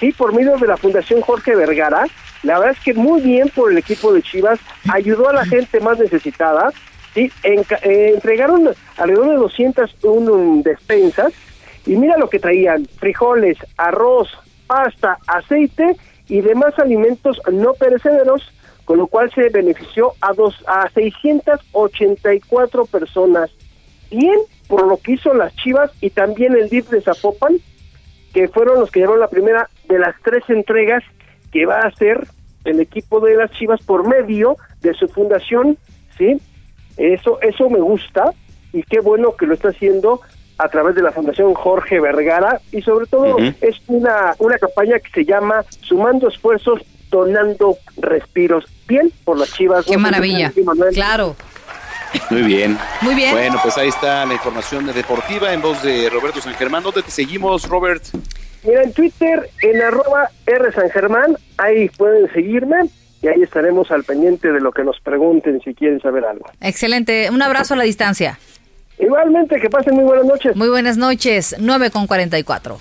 [0.00, 2.06] sí, por medio de la Fundación Jorge Vergara.
[2.42, 4.58] La verdad es que muy bien por el equipo de Chivas,
[4.90, 6.72] ayudó a la gente más necesitada,
[7.14, 11.32] sí, eh, entregaron alrededor de 201 despensas
[11.86, 14.28] y mira lo que traían, frijoles, arroz,
[14.66, 15.96] pasta, aceite
[16.28, 18.42] y demás alimentos no perecederos
[18.90, 23.50] con lo cual se benefició a dos a 684 personas.
[24.10, 24.36] Bien
[24.66, 27.58] por lo que hizo las Chivas y también el DIF de Zapopan,
[28.34, 31.02] que fueron los que llevaron la primera de las tres entregas
[31.52, 32.26] que va a hacer
[32.64, 35.76] el equipo de las Chivas por medio de su fundación,
[36.16, 36.40] ¿sí?
[36.96, 38.32] Eso eso me gusta
[38.72, 40.20] y qué bueno que lo está haciendo
[40.58, 45.10] a través de la Fundación Jorge Vergara y sobre todo es una una campaña que
[45.10, 48.64] se llama Sumando esfuerzos, donando respiros.
[48.86, 49.86] Bien por las Chivas.
[49.86, 50.52] Qué maravilla.
[50.92, 51.36] Claro.
[52.28, 52.76] Muy bien.
[53.02, 53.32] Muy bien.
[53.32, 56.82] Bueno, pues ahí está la información deportiva en voz de Roberto San Germán.
[56.82, 58.02] ¿Dónde te seguimos, Robert?
[58.64, 62.76] Mira, en Twitter, en arroba R San Germán, ahí pueden seguirme
[63.22, 66.46] y ahí estaremos al pendiente de lo que nos pregunten si quieren saber algo.
[66.60, 67.30] Excelente.
[67.30, 68.38] Un abrazo a la distancia.
[68.98, 70.56] Igualmente, que pasen muy buenas noches.
[70.56, 71.56] Muy buenas noches.
[71.58, 72.78] 9 con 44.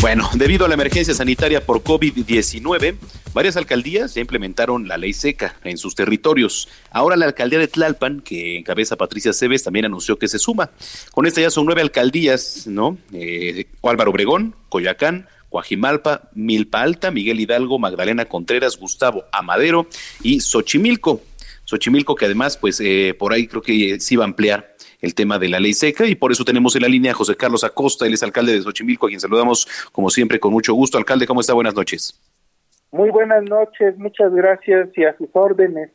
[0.00, 2.96] Bueno, debido a la emergencia sanitaria por COVID-19,
[3.34, 6.68] varias alcaldías ya implementaron la ley seca en sus territorios.
[6.90, 10.70] Ahora la alcaldía de Tlalpan, que encabeza Patricia Cebes, también anunció que se suma.
[11.12, 12.96] Con esta ya son nueve alcaldías, ¿no?
[13.12, 19.88] Eh, Álvaro Obregón, Coyacán, Coajimalpa, Milpa Alta, Miguel Hidalgo, Magdalena Contreras, Gustavo Amadero
[20.22, 21.22] y Xochimilco.
[21.64, 25.38] Xochimilco que además, pues eh, por ahí creo que sí va a ampliar el tema
[25.38, 28.06] de la ley seca y por eso tenemos en la línea a José Carlos Acosta,
[28.06, 30.98] él es alcalde de Xochimilco, a quien saludamos como siempre con mucho gusto.
[30.98, 31.52] Alcalde, ¿cómo está?
[31.52, 32.18] Buenas noches.
[32.94, 35.90] Muy buenas noches, muchas gracias y a sus órdenes.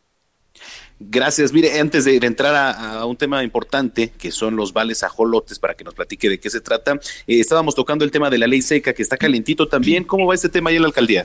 [1.00, 1.54] Gracias.
[1.54, 5.86] Mire, antes de entrar a, un tema importante, que son los vales ajolotes, para que
[5.86, 8.91] nos platique de qué se trata, eh, estábamos tocando el tema de la ley seca,
[8.91, 10.04] que está calentito también.
[10.04, 11.24] ¿Cómo va este tema ahí en la alcaldía?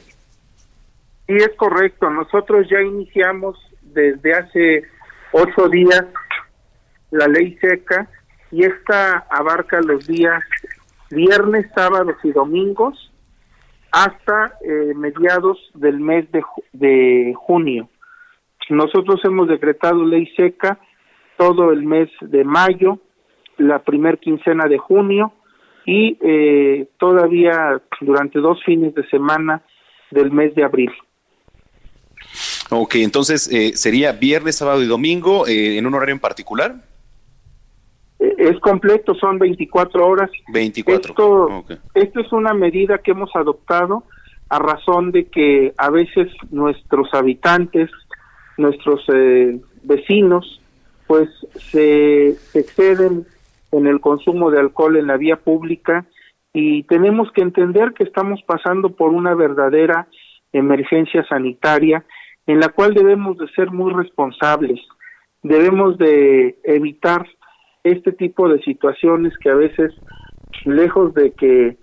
[1.26, 2.08] Sí, es correcto.
[2.08, 4.84] Nosotros ya iniciamos desde hace
[5.32, 6.04] ocho días
[7.10, 8.08] la ley seca
[8.52, 10.40] y esta abarca los días
[11.10, 13.10] viernes, sábados y domingos
[13.94, 16.42] hasta eh, mediados del mes de,
[16.72, 17.88] de junio.
[18.68, 20.80] Nosotros hemos decretado ley seca
[21.38, 22.98] todo el mes de mayo,
[23.56, 25.32] la primer quincena de junio
[25.86, 29.62] y eh, todavía durante dos fines de semana
[30.10, 30.90] del mes de abril.
[32.70, 36.74] Ok, entonces eh, sería viernes, sábado y domingo en un horario en particular.
[38.38, 40.30] Es completo, son 24 horas.
[40.52, 41.10] 24.
[41.10, 41.64] Esto,
[41.94, 44.04] esto es una medida que hemos adoptado
[44.48, 47.90] a razón de que a veces nuestros habitantes,
[48.56, 50.60] nuestros eh, vecinos,
[51.06, 53.26] pues se, se exceden
[53.72, 56.06] en el consumo de alcohol en la vía pública
[56.52, 60.06] y tenemos que entender que estamos pasando por una verdadera
[60.52, 62.04] emergencia sanitaria
[62.46, 64.80] en la cual debemos de ser muy responsables,
[65.42, 67.26] debemos de evitar
[67.84, 69.92] este tipo de situaciones que a veces,
[70.64, 71.76] lejos de que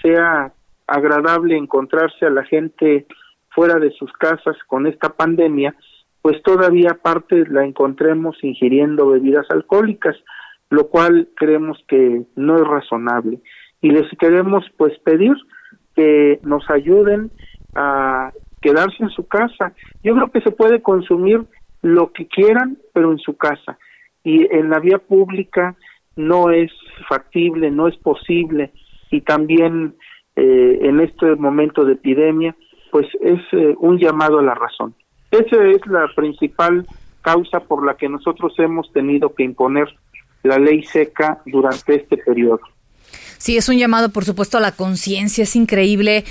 [0.00, 0.52] sea
[0.86, 3.06] agradable encontrarse a la gente
[3.50, 5.74] fuera de sus casas con esta pandemia,
[6.22, 10.16] pues todavía aparte la encontremos ingiriendo bebidas alcohólicas,
[10.70, 13.40] lo cual creemos que no es razonable.
[13.80, 15.34] Y les queremos pues pedir
[15.96, 17.30] que nos ayuden
[17.74, 19.72] a quedarse en su casa.
[20.04, 21.44] Yo creo que se puede consumir
[21.82, 23.76] lo que quieran, pero en su casa
[24.24, 25.76] y en la vía pública
[26.16, 26.70] no es
[27.08, 28.72] factible, no es posible
[29.10, 29.94] y también
[30.36, 32.54] eh, en este momento de epidemia,
[32.90, 34.94] pues es eh, un llamado a la razón.
[35.30, 36.86] Esa es la principal
[37.22, 39.88] causa por la que nosotros hemos tenido que imponer
[40.42, 42.60] la ley seca durante este periodo.
[43.38, 45.44] Sí, es un llamado, por supuesto, a la conciencia.
[45.44, 46.24] Es increíble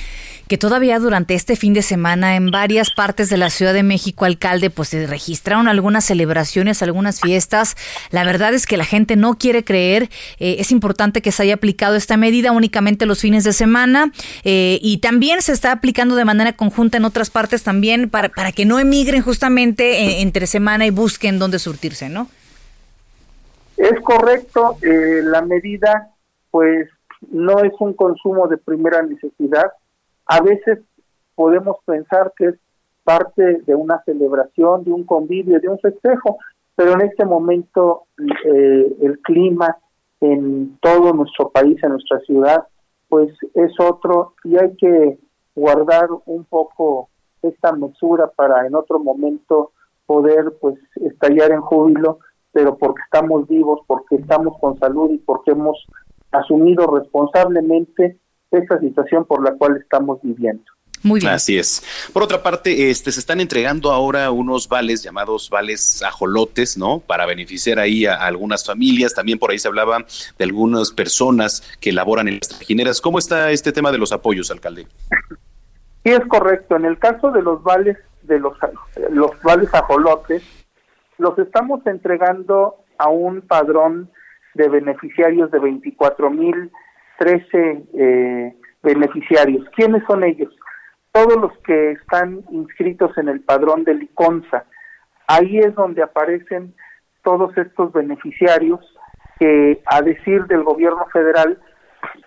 [0.47, 4.25] que todavía durante este fin de semana en varias partes de la Ciudad de México,
[4.25, 7.75] alcalde, pues se registraron algunas celebraciones, algunas fiestas.
[8.11, 10.09] La verdad es que la gente no quiere creer.
[10.39, 14.11] Eh, es importante que se haya aplicado esta medida únicamente los fines de semana
[14.43, 18.51] eh, y también se está aplicando de manera conjunta en otras partes también para, para
[18.51, 22.29] que no emigren justamente eh, entre semana y busquen dónde surtirse, ¿no?
[23.75, 26.09] Es correcto, la medida
[26.49, 26.89] pues
[27.29, 29.71] no es un consumo de primera necesidad,
[30.25, 30.79] a veces
[31.35, 32.55] podemos pensar que es
[33.03, 36.37] parte de una celebración, de un convivio, de un festejo,
[36.75, 38.03] pero en este momento
[38.45, 39.77] eh, el clima
[40.19, 42.67] en todo nuestro país, en nuestra ciudad,
[43.07, 45.19] pues es otro y hay que
[45.55, 47.09] guardar un poco
[47.41, 49.71] esta mesura para en otro momento
[50.05, 52.19] poder pues estallar en júbilo,
[52.51, 55.85] pero porque estamos vivos, porque estamos con salud y porque hemos
[56.39, 58.19] asumido responsablemente
[58.51, 60.63] esta situación por la cual estamos viviendo.
[61.03, 61.31] Muy bien.
[61.31, 61.83] Así es.
[62.11, 66.99] Por otra parte, este se están entregando ahora unos vales llamados vales ajolotes, ¿no?
[66.99, 69.13] Para beneficiar ahí a, algunas familias.
[69.13, 69.99] También por ahí se hablaba
[70.37, 72.99] de algunas personas que laboran en las trajineras.
[72.99, 74.87] ¿Cómo está este tema de los apoyos, alcalde?
[76.03, 76.75] Sí es correcto.
[76.75, 78.57] En el caso de los vales de los,
[79.11, 80.43] los vales ajolotes,
[81.17, 84.09] los estamos entregando a un padrón
[84.57, 86.71] de beneficiarios de 24 mil
[87.19, 89.65] 13 eh, beneficiarios.
[89.75, 90.53] ¿Quiénes son ellos?
[91.11, 94.65] Todos los que están inscritos en el padrón del ICONSA.
[95.27, 96.73] Ahí es donde aparecen
[97.23, 98.79] todos estos beneficiarios
[99.39, 101.59] que, a decir del gobierno federal,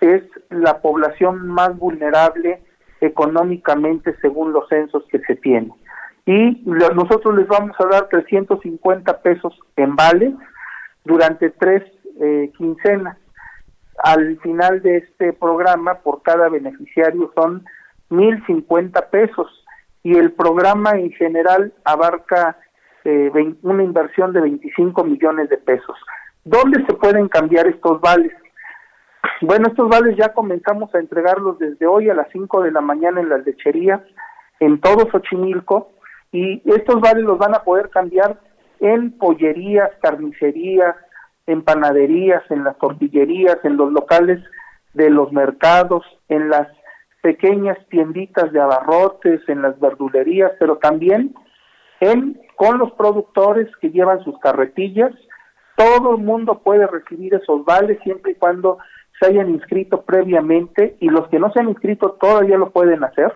[0.01, 2.62] es la población más vulnerable
[3.01, 5.72] económicamente según los censos que se tienen.
[6.26, 10.35] Y nosotros les vamos a dar 350 pesos en vales
[11.05, 11.83] durante tres
[12.21, 13.16] eh, quincenas.
[14.03, 17.64] Al final de este programa, por cada beneficiario son
[18.11, 19.64] 1.050 pesos
[20.03, 22.57] y el programa en general abarca
[23.05, 23.31] eh,
[23.62, 25.97] una inversión de 25 millones de pesos.
[26.45, 28.33] ¿Dónde se pueden cambiar estos vales?
[29.43, 33.21] Bueno, estos vales ya comenzamos a entregarlos desde hoy a las 5 de la mañana
[33.21, 34.01] en las lecherías,
[34.59, 35.93] en todo Xochimilco,
[36.33, 38.39] y estos vales los van a poder cambiar
[38.81, 40.97] en pollerías, carnicerías,
[41.51, 44.38] en panaderías, en las tortillerías, en los locales
[44.94, 46.68] de los mercados, en las
[47.22, 51.34] pequeñas tienditas de abarrotes, en las verdulerías, pero también
[52.01, 55.12] en con los productores que llevan sus carretillas.
[55.76, 58.78] Todo el mundo puede recibir esos vales siempre y cuando
[59.18, 63.34] se hayan inscrito previamente y los que no se han inscrito todavía lo pueden hacer.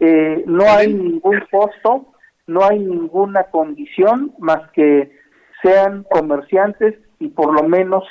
[0.00, 2.06] Eh, no hay ningún costo,
[2.46, 5.10] no hay ninguna condición más que
[5.62, 8.02] sean comerciantes y por lo menos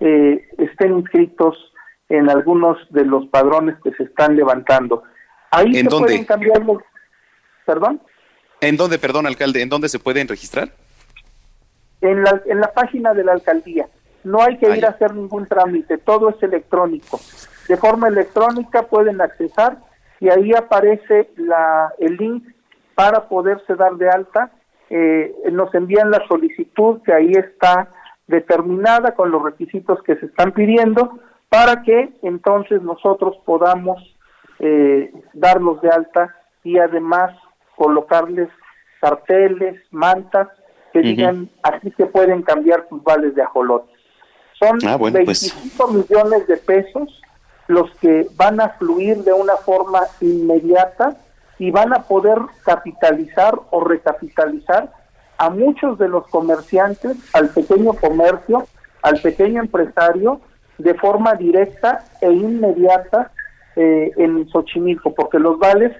[0.00, 1.72] eh, estén inscritos
[2.08, 5.04] en algunos de los padrones que se están levantando.
[5.50, 6.78] Ahí ¿En se pueden cambiar los...
[7.64, 8.00] ¿Perdón?
[8.60, 9.62] ¿En dónde, perdón, alcalde?
[9.62, 10.70] ¿En dónde se pueden registrar?
[12.00, 13.86] En la, en la página de la alcaldía.
[14.24, 17.20] No hay que ir a hacer ningún trámite, todo es electrónico.
[17.68, 19.78] De forma electrónica pueden accesar
[20.18, 22.44] y ahí aparece la, el link
[22.94, 24.50] para poderse dar de alta.
[24.88, 27.88] Eh, nos envían la solicitud que ahí está
[28.26, 31.18] determinada con los requisitos que se están pidiendo
[31.48, 33.98] para que entonces nosotros podamos
[34.58, 37.34] eh, darlos de alta y además
[37.76, 38.48] colocarles
[39.00, 40.48] carteles, mantas
[40.92, 43.94] que digan aquí se pueden cambiar tus vales de ajolotes.
[44.58, 44.98] Son 25 ah,
[45.76, 45.90] pues.
[45.92, 47.20] millones de pesos
[47.66, 51.16] los que van a fluir de una forma inmediata
[51.58, 54.92] y van a poder capitalizar o recapitalizar
[55.38, 58.66] a muchos de los comerciantes, al pequeño comercio,
[59.02, 60.40] al pequeño empresario,
[60.78, 63.32] de forma directa e inmediata
[63.76, 65.92] eh, en Xochimilco, porque los vales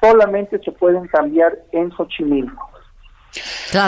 [0.00, 2.70] solamente se pueden cambiar en Xochimilco.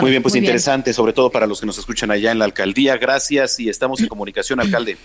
[0.01, 2.97] muy bien, pues interesante, sobre todo para los que nos escuchan allá en la alcaldía.
[2.97, 4.97] Gracias y estamos en comunicación, alcalde.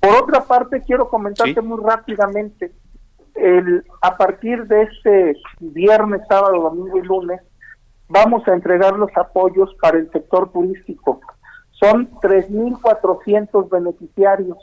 [0.00, 2.72] Por otra parte, quiero comentarte muy rápidamente,
[3.34, 7.40] el, a partir de este viernes, sábado, domingo y lunes,
[8.08, 11.20] vamos a entregar los apoyos para el sector turístico.
[11.72, 14.58] Son 3.400 beneficiarios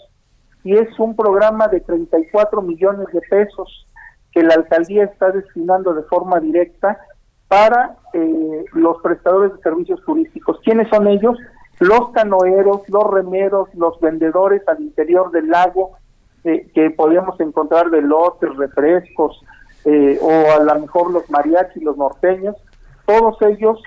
[0.63, 3.85] y es un programa de 34 millones de pesos
[4.31, 6.99] que la alcaldía está destinando de forma directa
[7.47, 10.59] para eh, los prestadores de servicios turísticos.
[10.63, 11.37] ¿Quiénes son ellos?
[11.79, 15.91] Los canoeros, los remeros, los vendedores al interior del lago,
[16.43, 19.41] eh, que podemos encontrar de lotes, refrescos,
[19.85, 22.55] eh, o a lo mejor los mariachis, los norteños,
[23.05, 23.81] todos ellos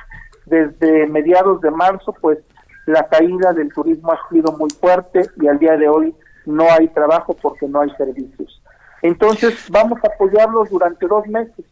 [0.47, 2.39] desde mediados de marzo, pues
[2.87, 6.15] la caída del turismo ha sido muy fuerte y al día de hoy
[6.47, 8.63] no hay trabajo porque no hay servicios.
[9.03, 11.65] Entonces vamos a apoyarlos durante dos meses,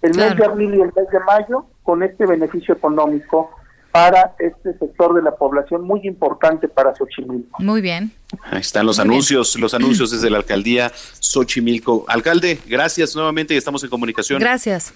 [0.00, 3.50] el mes de abril y el mes de mayo, con este beneficio económico
[3.92, 7.62] para este sector de la población muy importante para Xochimilco.
[7.62, 8.10] Muy bien.
[8.50, 10.90] Ahí están los anuncios, los anuncios desde la alcaldía
[11.20, 12.06] Xochimilco.
[12.08, 14.40] Alcalde, gracias nuevamente y estamos en comunicación.
[14.40, 14.94] Gracias.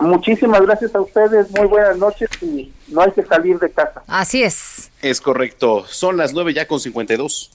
[0.00, 4.02] Muchísimas gracias a ustedes, muy buenas noches y no hay que salir de casa.
[4.06, 4.90] Así es.
[5.02, 7.50] Es correcto, son las nueve ya con 52.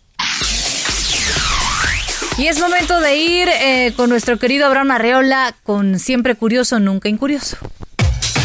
[2.37, 7.07] Y es momento de ir eh, con nuestro querido Abraham Arreola con Siempre Curioso, Nunca
[7.07, 7.57] Incurioso.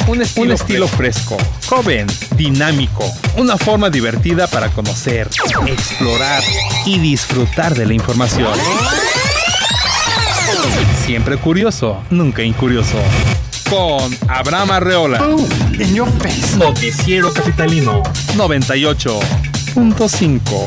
[0.07, 1.37] Un estilo, Un estilo fresco,
[1.67, 3.05] joven, dinámico,
[3.37, 5.29] una forma divertida para conocer,
[5.67, 6.43] explorar
[6.87, 8.53] y disfrutar de la información.
[11.05, 12.99] Siempre curioso, nunca incurioso
[13.71, 15.19] con Abraham Arreola.
[16.57, 18.03] Noticiero Capitalino
[18.37, 20.67] 98.5.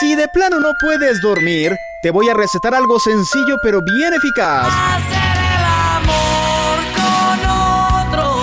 [0.00, 4.68] Si de plano no puedes dormir, te voy a recetar algo sencillo pero bien eficaz.
[4.68, 5.64] Hacer el
[6.00, 7.38] amor con
[8.12, 8.36] otro.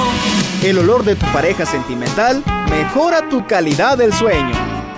[0.63, 4.53] El olor de tu pareja sentimental mejora tu calidad del sueño.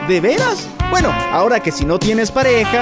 [0.07, 0.67] ¿De veras?
[0.91, 2.81] Bueno, ahora que si no tienes pareja,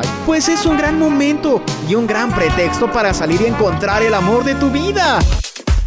[0.00, 4.12] ay, pues es un gran momento y un gran pretexto para salir y encontrar el
[4.12, 5.18] amor de tu vida.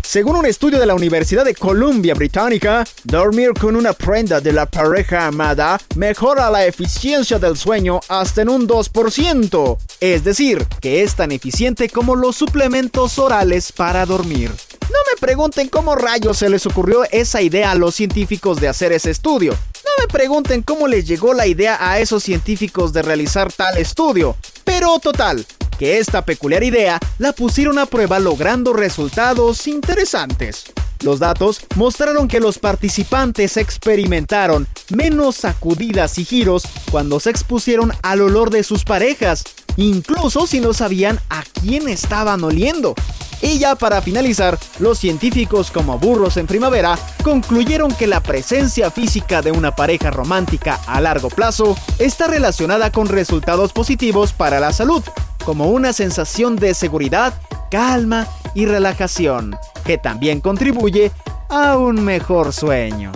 [0.02, 4.66] Según un estudio de la Universidad de Columbia Británica, dormir con una prenda de la
[4.66, 9.78] pareja amada mejora la eficiencia del sueño hasta en un 2%.
[10.00, 14.50] Es decir, que es tan eficiente como los suplementos orales para dormir.
[14.90, 18.92] No me pregunten cómo rayos se les ocurrió esa idea a los científicos de hacer
[18.92, 19.56] ese estudio.
[19.98, 24.38] No me pregunten cómo les llegó la idea a esos científicos de realizar tal estudio.
[24.64, 25.46] Pero total,
[25.78, 30.66] que esta peculiar idea la pusieron a prueba logrando resultados interesantes.
[31.04, 38.22] Los datos mostraron que los participantes experimentaron menos sacudidas y giros cuando se expusieron al
[38.22, 39.44] olor de sus parejas,
[39.78, 42.96] incluso si no sabían a quién estaban oliendo.
[43.42, 49.42] Y ya para finalizar, los científicos como burros en primavera concluyeron que la presencia física
[49.42, 55.04] de una pareja romántica a largo plazo está relacionada con resultados positivos para la salud,
[55.44, 57.34] como una sensación de seguridad,
[57.72, 59.56] calma y relajación,
[59.86, 61.12] que también contribuye
[61.50, 63.12] a un mejor sueño.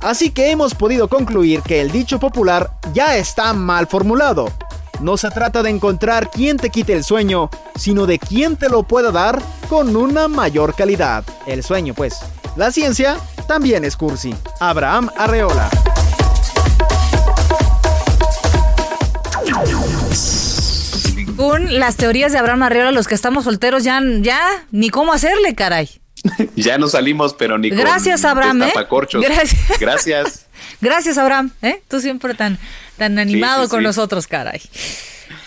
[0.00, 4.52] Así que hemos podido concluir que el dicho popular ya está mal formulado
[5.00, 8.82] no se trata de encontrar quién te quite el sueño, sino de quién te lo
[8.82, 11.24] pueda dar con una mayor calidad.
[11.46, 12.18] El sueño, pues.
[12.56, 14.34] La ciencia también es cursi.
[14.60, 15.70] Abraham Arreola.
[21.36, 24.40] Con las teorías de Abraham Arreola, los que estamos solteros ya, ya
[24.72, 25.88] ni cómo hacerle, caray.
[26.56, 28.72] ya no salimos, pero ni Gracias, Abraham, ¿eh?
[29.12, 29.78] Gracias.
[29.78, 30.47] Gracias.
[30.80, 31.52] Gracias, Abraham.
[31.62, 31.82] ¿eh?
[31.88, 32.58] Tú siempre tan,
[32.96, 34.60] tan animado con nosotros, caray.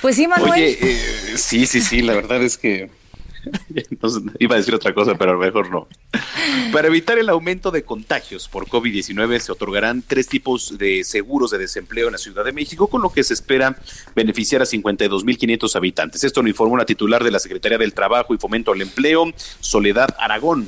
[0.01, 0.51] Pues sí, Manuel.
[0.51, 2.89] Oye, eh, sí, sí, sí, la verdad es que
[4.39, 5.88] iba a decir otra cosa, pero mejor no.
[6.72, 11.57] Para evitar el aumento de contagios por COVID-19 se otorgarán tres tipos de seguros de
[11.57, 13.78] desempleo en la Ciudad de México, con lo que se espera
[14.16, 16.24] beneficiar a 52.500 habitantes.
[16.24, 19.26] Esto lo informó una titular de la Secretaría del Trabajo y Fomento al Empleo,
[19.59, 20.68] Soledad Aragón.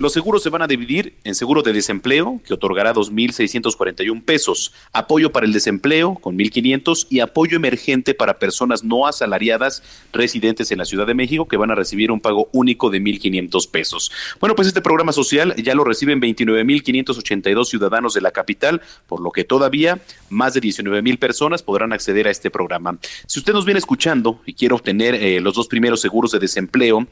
[0.00, 5.30] Los seguros se van a dividir en seguro de desempleo, que otorgará 2.641 pesos, apoyo
[5.30, 10.86] para el desempleo, con 1.500, y apoyo emergente para personas no asalariadas residentes en la
[10.86, 14.10] Ciudad de México, que van a recibir un pago único de 1.500 pesos.
[14.40, 19.32] Bueno, pues este programa social ya lo reciben 29.582 ciudadanos de la capital, por lo
[19.32, 22.98] que todavía más de 19.000 personas podrán acceder a este programa.
[23.26, 27.06] Si usted nos viene escuchando y quiere obtener eh, los dos primeros seguros de desempleo,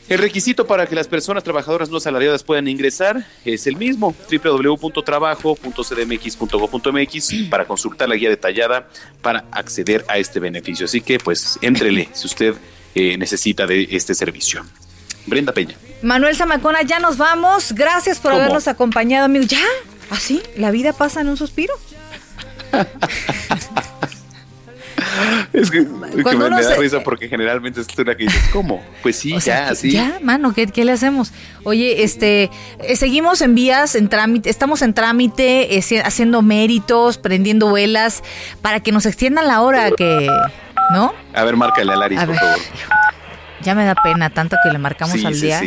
[0.09, 7.33] El requisito para que las personas trabajadoras no asalariadas puedan ingresar es el mismo, www.trabajo.cdmx.gov.mx
[7.47, 8.89] para consultar la guía detallada
[9.21, 10.85] para acceder a este beneficio.
[10.85, 12.55] Así que pues entrele si usted
[12.95, 14.65] eh, necesita de este servicio.
[15.25, 15.75] Brenda Peña.
[16.01, 17.73] Manuel Zamacona, ya nos vamos.
[17.73, 19.45] Gracias por habernos acompañado, amigo.
[19.45, 19.63] ¿Ya?
[20.09, 20.41] ¿Así?
[20.57, 21.73] ¿La vida pasa en un suspiro?
[25.53, 28.83] es que, me, da risa porque generalmente es una que dices, ¿cómo?
[29.01, 29.91] Pues sí, ya, sí.
[29.91, 31.31] Ya, mano, ¿qué, ¿qué, le hacemos?
[31.63, 37.71] Oye, este, eh, seguimos en vías, en trámite, estamos en trámite, eh, haciendo méritos, prendiendo
[37.71, 38.23] velas,
[38.61, 40.29] para que nos extiendan la hora que,
[40.91, 41.13] ¿no?
[41.33, 42.59] A ver, márcale a Laris, por favor.
[43.61, 45.61] Ya me da pena tanto que le marcamos al día.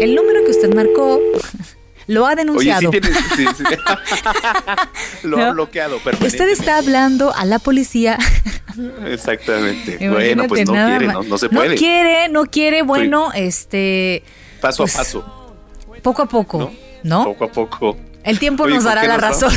[0.00, 1.20] El número que usted marcó
[2.06, 2.90] lo ha denunciado.
[5.22, 8.18] lo ha bloqueado Usted está hablando a la policía.
[9.06, 10.08] Exactamente.
[10.08, 11.70] bueno, pues no quiere, no, se puede.
[11.70, 14.22] No quiere, no quiere, bueno, este...
[14.60, 15.54] Paso a pues, paso.
[16.02, 17.24] Poco a poco, ¿no?
[17.24, 17.96] Poco a poco.
[18.22, 19.52] El tiempo nos dará la razón.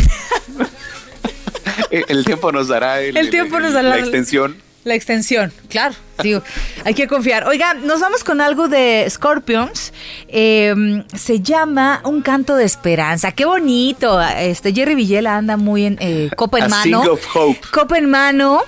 [1.91, 6.41] El tiempo nos dará el, tiempo nos dará la extensión la extensión, claro, digo,
[6.85, 7.45] hay que confiar.
[7.45, 9.91] Oiga, nos vamos con algo de Scorpions.
[10.29, 13.33] Em, se llama Un canto de esperanza.
[13.33, 14.21] Qué bonito.
[14.21, 17.03] Este Jerry Villela anda muy en eh, copa en mano.
[17.71, 18.63] Copa en mano.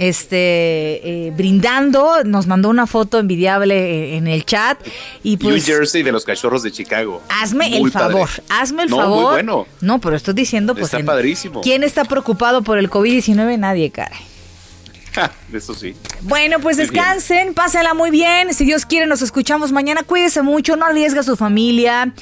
[0.00, 4.78] Este eh, brindando, nos mandó una foto envidiable en el chat
[5.22, 7.20] y pues New Jersey de los cachorros de Chicago.
[7.28, 9.22] Hazme el favor, hazme el no, favor.
[9.24, 9.66] Muy bueno.
[9.82, 11.60] No, pero estoy diciendo pues está padrísimo.
[11.60, 13.58] ¿Quién está preocupado por el COVID-19?
[13.58, 14.30] Nadie, caray.
[15.52, 15.94] Eso sí.
[16.22, 18.54] Bueno, pues descansen, pásenla muy bien.
[18.54, 20.02] Si Dios quiere, nos escuchamos mañana.
[20.02, 22.12] Cuídese mucho, no arriesgue a su familia.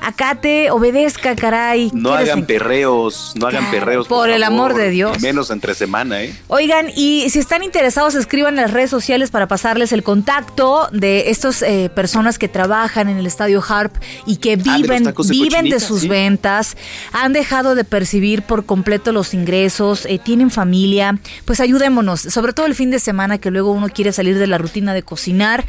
[0.00, 1.90] Acate, obedezca, caray.
[1.92, 4.06] No hagan perreos, no hagan perreos.
[4.08, 5.20] Por, el amor de Dios.
[5.20, 6.34] Menos entre semana, ¿eh?
[6.48, 11.30] Oigan, y si están interesados, escriban en las redes sociales para pasarles el contacto de
[11.30, 13.94] estas eh, personas que trabajan en el Estadio Harp
[14.26, 16.08] y que Ah, viven, de viven de sus sí.
[16.08, 16.76] ventas,
[17.12, 22.66] han dejado de percibir por completo los ingresos, eh, tienen familia, pues ayudémonos, sobre todo
[22.66, 25.64] el fin de semana que luego uno quiere salir de la rutina de cocinar,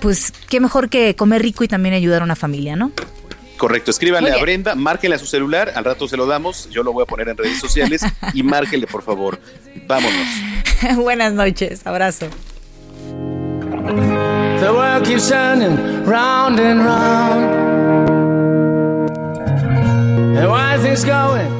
[0.00, 2.92] pues qué mejor que comer rico y también ayudar a una familia, ¿no?
[3.60, 4.38] Correcto, escríbanle a.
[4.38, 7.28] Brenda, márquenle a su celular, al rato se lo damos, yo lo voy a poner
[7.28, 8.00] en redes sociales
[8.32, 9.38] y márquenle, por favor.
[9.86, 10.26] Vámonos.
[10.96, 12.26] Buenas noches, abrazo.
[14.60, 17.54] The world keeps turning round and round.
[20.38, 21.59] And why things going?